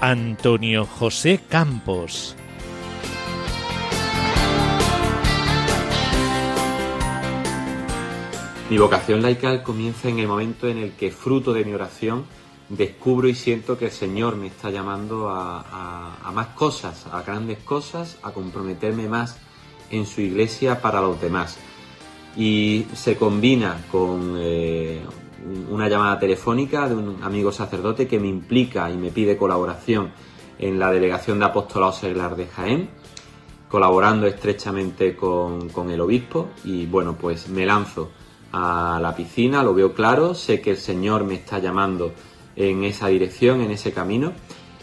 Antonio 0.00 0.84
José 0.84 1.40
Campos. 1.48 2.36
Mi 8.70 8.78
vocación 8.78 9.22
laical 9.22 9.62
comienza 9.62 10.08
en 10.08 10.18
el 10.18 10.26
momento 10.28 10.68
en 10.68 10.78
el 10.78 10.92
que, 10.92 11.10
fruto 11.10 11.52
de 11.52 11.64
mi 11.64 11.74
oración, 11.74 12.24
descubro 12.68 13.28
y 13.28 13.34
siento 13.34 13.76
que 13.76 13.86
el 13.86 13.90
Señor 13.90 14.36
me 14.36 14.46
está 14.46 14.70
llamando 14.70 15.28
a, 15.28 16.30
más 16.34 16.48
cosas, 16.48 17.06
a 17.12 17.22
grandes 17.22 17.58
cosas, 17.58 18.18
a 18.22 18.32
comprometerme 18.32 19.08
más 19.08 19.38
en 19.90 20.06
su 20.06 20.22
iglesia 20.22 20.80
para 20.80 21.00
los 21.02 21.20
demás. 21.20 21.58
Y 22.36 22.86
se 22.94 23.16
combina 23.16 23.84
con 23.92 24.34
eh, 24.38 25.00
un- 25.44 25.68
una 25.74 25.88
llamada 25.88 26.18
telefónica 26.18 26.88
de 26.88 26.94
un 26.96 27.22
amigo 27.22 27.52
sacerdote 27.52 28.08
que 28.08 28.18
me 28.18 28.28
implica 28.28 28.90
y 28.90 28.96
me 28.96 29.10
pide 29.10 29.36
colaboración 29.36 30.10
en 30.58 30.78
la 30.78 30.90
delegación 30.90 31.38
de 31.38 31.44
apostolado 31.44 31.92
seglar 31.92 32.34
de 32.34 32.46
Jaén, 32.46 32.88
colaborando 33.68 34.26
estrechamente 34.26 35.14
con 35.16 35.90
el 35.90 36.00
obispo 36.00 36.48
y 36.64 36.86
bueno, 36.86 37.14
pues 37.20 37.48
me 37.48 37.66
lanzo 37.66 38.10
a 38.56 39.00
la 39.00 39.16
piscina, 39.16 39.64
lo 39.64 39.74
veo 39.74 39.94
claro, 39.94 40.32
sé 40.32 40.60
que 40.60 40.70
el 40.70 40.76
Señor 40.76 41.24
me 41.24 41.34
está 41.34 41.58
llamando 41.58 42.12
en 42.54 42.84
esa 42.84 43.08
dirección, 43.08 43.60
en 43.60 43.72
ese 43.72 43.92
camino 43.92 44.32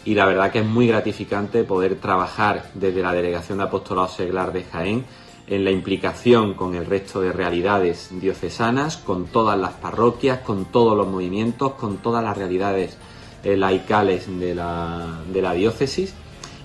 y 0.04 0.14
la 0.14 0.26
verdad 0.26 0.52
que 0.52 0.58
es 0.58 0.66
muy 0.66 0.88
gratificante 0.88 1.64
poder 1.64 1.96
trabajar 1.96 2.70
desde 2.74 3.00
la 3.00 3.14
Delegación 3.14 3.58
de 3.58 3.64
Apostolado 3.64 4.08
Seglar 4.08 4.52
de 4.52 4.64
Jaén 4.64 5.06
en 5.46 5.64
la 5.64 5.70
implicación 5.70 6.52
con 6.52 6.74
el 6.74 6.84
resto 6.84 7.22
de 7.22 7.32
realidades 7.32 8.10
diocesanas, 8.20 8.98
con 8.98 9.24
todas 9.24 9.58
las 9.58 9.72
parroquias, 9.72 10.40
con 10.40 10.66
todos 10.66 10.94
los 10.94 11.08
movimientos, 11.08 11.72
con 11.72 11.96
todas 11.96 12.22
las 12.22 12.36
realidades 12.36 12.98
eh, 13.42 13.56
laicales 13.56 14.26
de 14.38 14.54
la, 14.54 15.22
de 15.32 15.40
la 15.40 15.54
diócesis 15.54 16.12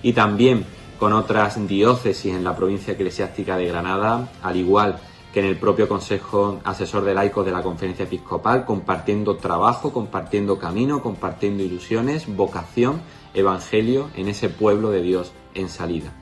y 0.02 0.12
también 0.12 0.66
con 0.98 1.14
otras 1.14 1.66
diócesis 1.66 2.34
en 2.34 2.44
la 2.44 2.54
provincia 2.54 2.92
eclesiástica 2.92 3.56
de 3.56 3.66
Granada, 3.66 4.28
al 4.42 4.56
igual 4.56 4.98
que 4.98 5.17
en 5.38 5.44
el 5.44 5.56
propio 5.56 5.88
Consejo 5.88 6.60
Asesor 6.64 7.04
de 7.04 7.14
Laicos 7.14 7.44
de 7.46 7.52
la 7.52 7.62
Conferencia 7.62 8.04
Episcopal, 8.04 8.64
compartiendo 8.64 9.36
trabajo, 9.36 9.92
compartiendo 9.92 10.58
camino, 10.58 11.02
compartiendo 11.02 11.62
ilusiones, 11.62 12.34
vocación, 12.34 13.00
evangelio 13.34 14.10
en 14.16 14.28
ese 14.28 14.48
pueblo 14.48 14.90
de 14.90 15.02
Dios 15.02 15.32
en 15.54 15.68
salida. 15.68 16.12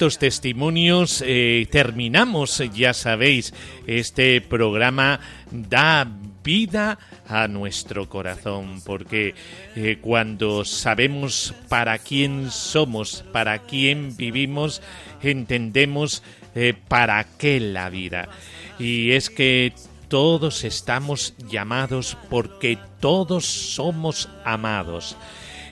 Estos 0.00 0.18
testimonios 0.18 1.22
eh, 1.26 1.68
terminamos, 1.70 2.62
ya 2.72 2.94
sabéis, 2.94 3.52
este 3.86 4.40
programa 4.40 5.20
da 5.50 6.08
vida 6.42 6.98
a 7.28 7.48
nuestro 7.48 8.08
corazón, 8.08 8.80
porque 8.80 9.34
eh, 9.76 9.98
cuando 10.00 10.64
sabemos 10.64 11.54
para 11.68 11.98
quién 11.98 12.50
somos, 12.50 13.26
para 13.30 13.58
quién 13.58 14.16
vivimos, 14.16 14.80
entendemos 15.22 16.22
eh, 16.54 16.72
para 16.88 17.22
qué 17.36 17.60
la 17.60 17.90
vida. 17.90 18.30
Y 18.78 19.10
es 19.10 19.28
que 19.28 19.74
todos 20.08 20.64
estamos 20.64 21.34
llamados 21.46 22.16
porque 22.30 22.78
todos 23.00 23.44
somos 23.44 24.30
amados. 24.46 25.14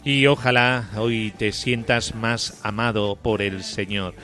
Y 0.09 0.27
ojalá 0.27 0.89
hoy 0.97 1.35
te 1.37 1.53
sientas 1.53 2.15
más 2.15 2.61
amado 2.63 3.17
por 3.17 3.43
el 3.43 3.63
Señor. 3.63 4.15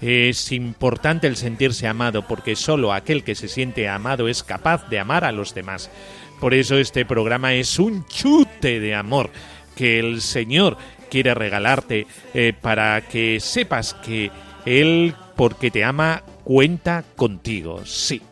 Es 0.00 0.52
importante 0.52 1.26
el 1.26 1.34
sentirse 1.34 1.88
amado 1.88 2.24
porque 2.28 2.54
solo 2.54 2.92
aquel 2.92 3.24
que 3.24 3.34
se 3.34 3.48
siente 3.48 3.88
amado 3.88 4.28
es 4.28 4.44
capaz 4.44 4.88
de 4.88 5.00
amar 5.00 5.24
a 5.24 5.32
los 5.32 5.52
demás. 5.52 5.90
Por 6.40 6.54
eso 6.54 6.78
este 6.78 7.04
programa 7.04 7.52
es 7.52 7.80
un 7.80 8.06
chute 8.06 8.78
de 8.78 8.94
amor 8.94 9.28
que 9.74 9.98
el 9.98 10.20
Señor 10.20 10.78
quiere 11.10 11.34
regalarte 11.34 12.06
eh, 12.32 12.52
para 12.52 13.00
que 13.00 13.40
sepas 13.40 13.92
que 13.92 14.30
Él, 14.64 15.16
porque 15.34 15.72
te 15.72 15.82
ama, 15.82 16.22
cuenta 16.44 17.02
contigo. 17.16 17.84
Sí, 17.84 18.22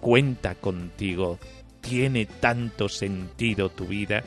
cuenta 0.00 0.56
contigo. 0.56 1.38
Tiene 1.80 2.26
tanto 2.26 2.88
sentido 2.88 3.68
tu 3.68 3.86
vida. 3.86 4.24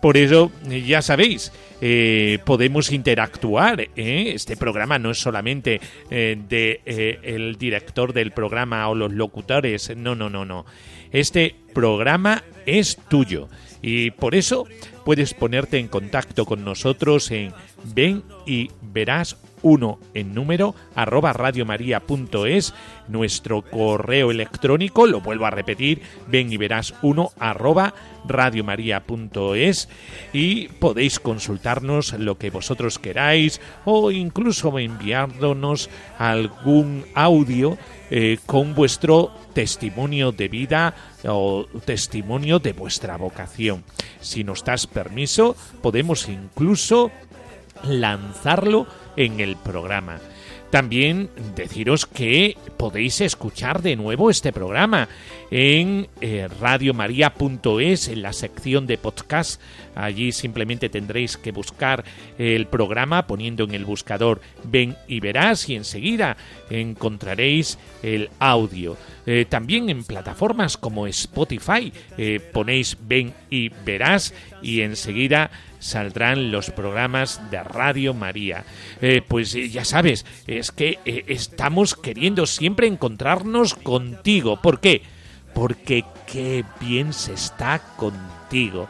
Por 0.00 0.16
eso, 0.16 0.52
eh, 0.70 0.82
ya 0.82 1.02
sabéis, 1.02 1.52
eh, 1.80 2.38
podemos 2.44 2.92
interactuar. 2.92 3.80
¿eh? 3.96 4.32
Este 4.34 4.56
programa 4.56 4.98
no 4.98 5.10
es 5.10 5.18
solamente 5.18 5.80
eh, 6.10 6.36
de 6.48 7.20
el 7.22 7.56
director 7.56 8.12
del 8.12 8.30
programa 8.30 8.88
o 8.88 8.94
los 8.94 9.12
locutores. 9.12 9.94
No, 9.96 10.14
no, 10.14 10.30
no, 10.30 10.44
no. 10.44 10.64
Este 11.12 11.54
programa 11.74 12.44
es 12.66 12.96
tuyo. 13.08 13.48
Y 13.82 14.10
por 14.10 14.34
eso 14.34 14.66
puedes 15.04 15.34
ponerte 15.34 15.78
en 15.78 15.88
contacto 15.88 16.46
con 16.46 16.64
nosotros 16.64 17.30
en 17.30 17.52
ven 17.94 18.22
y 18.46 18.70
verás 18.82 19.36
uno 19.66 19.98
en 20.14 20.32
número 20.32 20.76
arroba 20.94 21.32
radiomaria.es 21.32 22.72
nuestro 23.08 23.62
correo 23.62 24.30
electrónico 24.30 25.06
lo 25.06 25.20
vuelvo 25.20 25.46
a 25.46 25.50
repetir 25.50 26.02
ven 26.28 26.52
y 26.52 26.56
verás 26.56 26.94
uno 27.02 27.32
arroba 27.40 27.92
radiomaria.es 28.28 29.88
y 30.32 30.68
podéis 30.68 31.18
consultarnos 31.18 32.12
lo 32.12 32.38
que 32.38 32.50
vosotros 32.50 33.00
queráis 33.00 33.60
o 33.84 34.12
incluso 34.12 34.78
enviándonos 34.78 35.90
algún 36.18 37.04
audio 37.14 37.76
eh, 38.08 38.38
con 38.46 38.74
vuestro 38.76 39.32
testimonio 39.52 40.30
de 40.30 40.46
vida 40.46 40.94
o 41.24 41.66
testimonio 41.84 42.60
de 42.60 42.72
vuestra 42.72 43.16
vocación. 43.16 43.82
Si 44.20 44.44
nos 44.44 44.62
das 44.62 44.86
permiso, 44.86 45.56
podemos 45.82 46.28
incluso 46.28 47.10
lanzarlo 47.88 48.86
en 49.16 49.40
el 49.40 49.56
programa. 49.56 50.18
También 50.70 51.30
deciros 51.54 52.06
que 52.06 52.56
podéis 52.76 53.20
escuchar 53.20 53.82
de 53.82 53.94
nuevo 53.94 54.30
este 54.30 54.52
programa 54.52 55.08
en 55.50 56.08
eh, 56.20 56.48
radiomaria.es, 56.60 58.08
en 58.08 58.22
la 58.22 58.32
sección 58.32 58.86
de 58.86 58.98
podcast. 58.98 59.60
Allí 59.94 60.32
simplemente 60.32 60.88
tendréis 60.88 61.36
que 61.36 61.52
buscar 61.52 62.04
el 62.36 62.66
programa 62.66 63.28
poniendo 63.28 63.62
en 63.62 63.74
el 63.74 63.84
buscador 63.84 64.40
Ven 64.64 64.96
y 65.06 65.20
verás 65.20 65.68
y 65.68 65.76
enseguida 65.76 66.36
encontraréis 66.68 67.78
el 68.02 68.28
audio. 68.40 68.96
Eh, 69.24 69.46
también 69.48 69.88
en 69.88 70.02
plataformas 70.02 70.76
como 70.76 71.06
Spotify 71.06 71.92
eh, 72.18 72.40
ponéis 72.52 72.98
Ven 73.06 73.32
y 73.50 73.68
verás 73.84 74.34
y 74.62 74.80
enseguida 74.80 75.50
saldrán 75.86 76.50
los 76.50 76.70
programas 76.70 77.40
de 77.50 77.62
Radio 77.62 78.12
María. 78.12 78.64
Eh, 79.00 79.22
pues 79.26 79.54
eh, 79.54 79.68
ya 79.68 79.84
sabes, 79.84 80.26
es 80.46 80.70
que 80.70 80.98
eh, 81.04 81.24
estamos 81.28 81.94
queriendo 81.94 82.46
siempre 82.46 82.86
encontrarnos 82.86 83.74
contigo. 83.74 84.60
¿Por 84.60 84.80
qué? 84.80 85.02
Porque 85.54 86.04
qué 86.30 86.64
bien 86.80 87.12
se 87.12 87.34
está 87.34 87.80
contigo. 87.96 88.88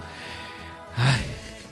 Ay, 0.96 1.22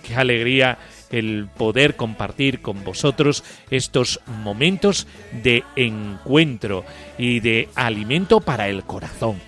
qué 0.07 0.14
alegría 0.14 0.79
el 1.11 1.49
poder 1.57 1.97
compartir 1.97 2.61
con 2.61 2.85
vosotros 2.85 3.45
estos 3.70 4.20
momentos 4.43 5.07
de 5.43 5.62
encuentro 5.77 6.85
y 7.18 7.41
de 7.41 7.68
alimento 7.75 8.41
para 8.41 8.68
el 8.68 8.85
corazón. 8.85 9.41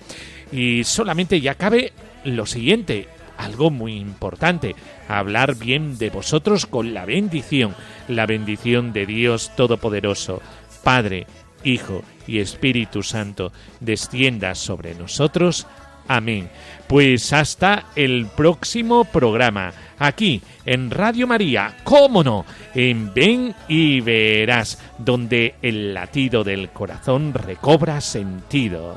Y 0.51 0.83
solamente 0.85 1.41
ya 1.41 1.55
cabe 1.55 1.91
lo 2.23 2.45
siguiente, 2.45 3.07
algo 3.37 3.69
muy 3.69 3.97
importante, 3.97 4.75
hablar 5.07 5.55
bien 5.55 5.97
de 5.97 6.09
vosotros 6.09 6.65
con 6.65 6.93
la 6.93 7.05
bendición, 7.05 7.75
la 8.07 8.25
bendición 8.25 8.93
de 8.93 9.05
Dios 9.05 9.51
Todopoderoso, 9.55 10.41
Padre, 10.83 11.27
Hijo 11.63 12.03
y 12.27 12.39
Espíritu 12.39 13.03
Santo, 13.03 13.51
descienda 13.79 14.55
sobre 14.55 14.95
nosotros. 14.95 15.67
Amén. 16.07 16.49
Pues 16.87 17.33
hasta 17.33 17.85
el 17.95 18.27
próximo 18.27 19.03
programa, 19.03 19.73
aquí 19.99 20.41
en 20.65 20.89
Radio 20.89 21.27
María, 21.27 21.75
cómo 21.83 22.23
no, 22.23 22.45
en 22.73 23.13
Ven 23.13 23.53
y 23.67 23.99
Verás, 23.99 24.79
donde 24.97 25.55
el 25.61 25.93
latido 25.93 26.43
del 26.45 26.69
corazón 26.69 27.33
recobra 27.33 27.99
sentido. 27.99 28.95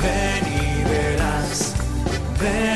Ven 0.00 0.52
y 0.52 0.84
verás, 0.88 1.74
ven 2.40 2.75